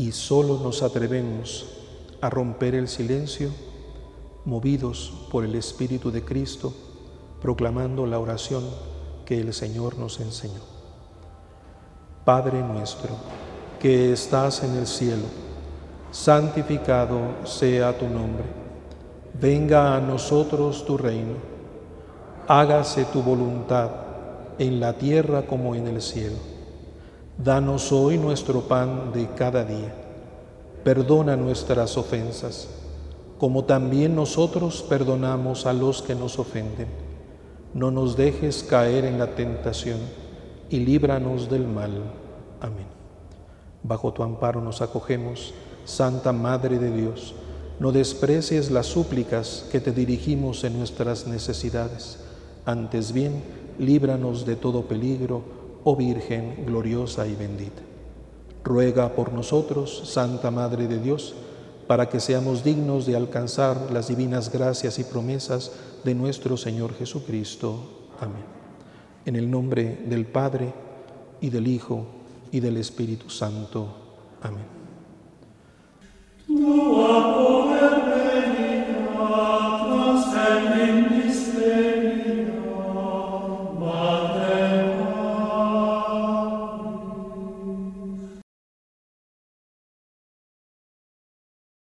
Y 0.00 0.12
solo 0.12 0.58
nos 0.62 0.82
atrevemos 0.82 1.66
a 2.22 2.30
romper 2.30 2.74
el 2.74 2.88
silencio 2.88 3.50
movidos 4.46 5.12
por 5.30 5.44
el 5.44 5.54
Espíritu 5.54 6.10
de 6.10 6.24
Cristo, 6.24 6.72
proclamando 7.42 8.06
la 8.06 8.18
oración 8.18 8.64
que 9.26 9.38
el 9.38 9.52
Señor 9.52 9.98
nos 9.98 10.18
enseñó. 10.20 10.62
Padre 12.24 12.62
nuestro, 12.62 13.10
que 13.78 14.14
estás 14.14 14.64
en 14.64 14.74
el 14.78 14.86
cielo, 14.86 15.26
santificado 16.10 17.44
sea 17.44 17.98
tu 17.98 18.08
nombre, 18.08 18.44
venga 19.38 19.94
a 19.94 20.00
nosotros 20.00 20.86
tu 20.86 20.96
reino, 20.96 21.34
hágase 22.48 23.04
tu 23.04 23.22
voluntad 23.22 23.90
en 24.58 24.80
la 24.80 24.94
tierra 24.94 25.42
como 25.42 25.74
en 25.74 25.88
el 25.88 26.00
cielo. 26.00 26.49
Danos 27.42 27.90
hoy 27.90 28.18
nuestro 28.18 28.60
pan 28.60 29.12
de 29.14 29.26
cada 29.34 29.64
día. 29.64 29.94
Perdona 30.84 31.36
nuestras 31.36 31.96
ofensas, 31.96 32.68
como 33.38 33.64
también 33.64 34.14
nosotros 34.14 34.84
perdonamos 34.86 35.64
a 35.64 35.72
los 35.72 36.02
que 36.02 36.14
nos 36.14 36.38
ofenden. 36.38 36.88
No 37.72 37.90
nos 37.90 38.14
dejes 38.14 38.62
caer 38.62 39.06
en 39.06 39.18
la 39.18 39.36
tentación 39.36 40.00
y 40.68 40.80
líbranos 40.80 41.48
del 41.48 41.66
mal. 41.66 42.12
Amén. 42.60 42.88
Bajo 43.82 44.12
tu 44.12 44.22
amparo 44.22 44.60
nos 44.60 44.82
acogemos, 44.82 45.54
Santa 45.86 46.34
Madre 46.34 46.78
de 46.78 46.90
Dios. 46.90 47.34
No 47.78 47.90
desprecies 47.90 48.70
las 48.70 48.84
súplicas 48.84 49.66
que 49.72 49.80
te 49.80 49.92
dirigimos 49.92 50.62
en 50.64 50.76
nuestras 50.76 51.26
necesidades. 51.26 52.18
Antes 52.66 53.12
bien, 53.14 53.42
líbranos 53.78 54.44
de 54.44 54.56
todo 54.56 54.82
peligro, 54.82 55.59
oh 55.84 55.96
Virgen 55.96 56.64
gloriosa 56.66 57.26
y 57.26 57.34
bendita. 57.34 57.82
Ruega 58.64 59.14
por 59.14 59.32
nosotros, 59.32 60.02
Santa 60.04 60.50
Madre 60.50 60.86
de 60.86 60.98
Dios, 60.98 61.34
para 61.86 62.08
que 62.08 62.20
seamos 62.20 62.62
dignos 62.62 63.06
de 63.06 63.16
alcanzar 63.16 63.90
las 63.90 64.08
divinas 64.08 64.52
gracias 64.52 64.98
y 64.98 65.04
promesas 65.04 65.72
de 66.04 66.14
nuestro 66.14 66.56
Señor 66.56 66.94
Jesucristo. 66.94 68.08
Amén. 68.20 68.44
En 69.24 69.36
el 69.36 69.50
nombre 69.50 70.04
del 70.06 70.26
Padre, 70.26 70.72
y 71.40 71.50
del 71.50 71.66
Hijo, 71.66 72.06
y 72.52 72.60
del 72.60 72.76
Espíritu 72.76 73.30
Santo. 73.30 73.88
Amén. 74.42 74.64
Poder 76.46 78.00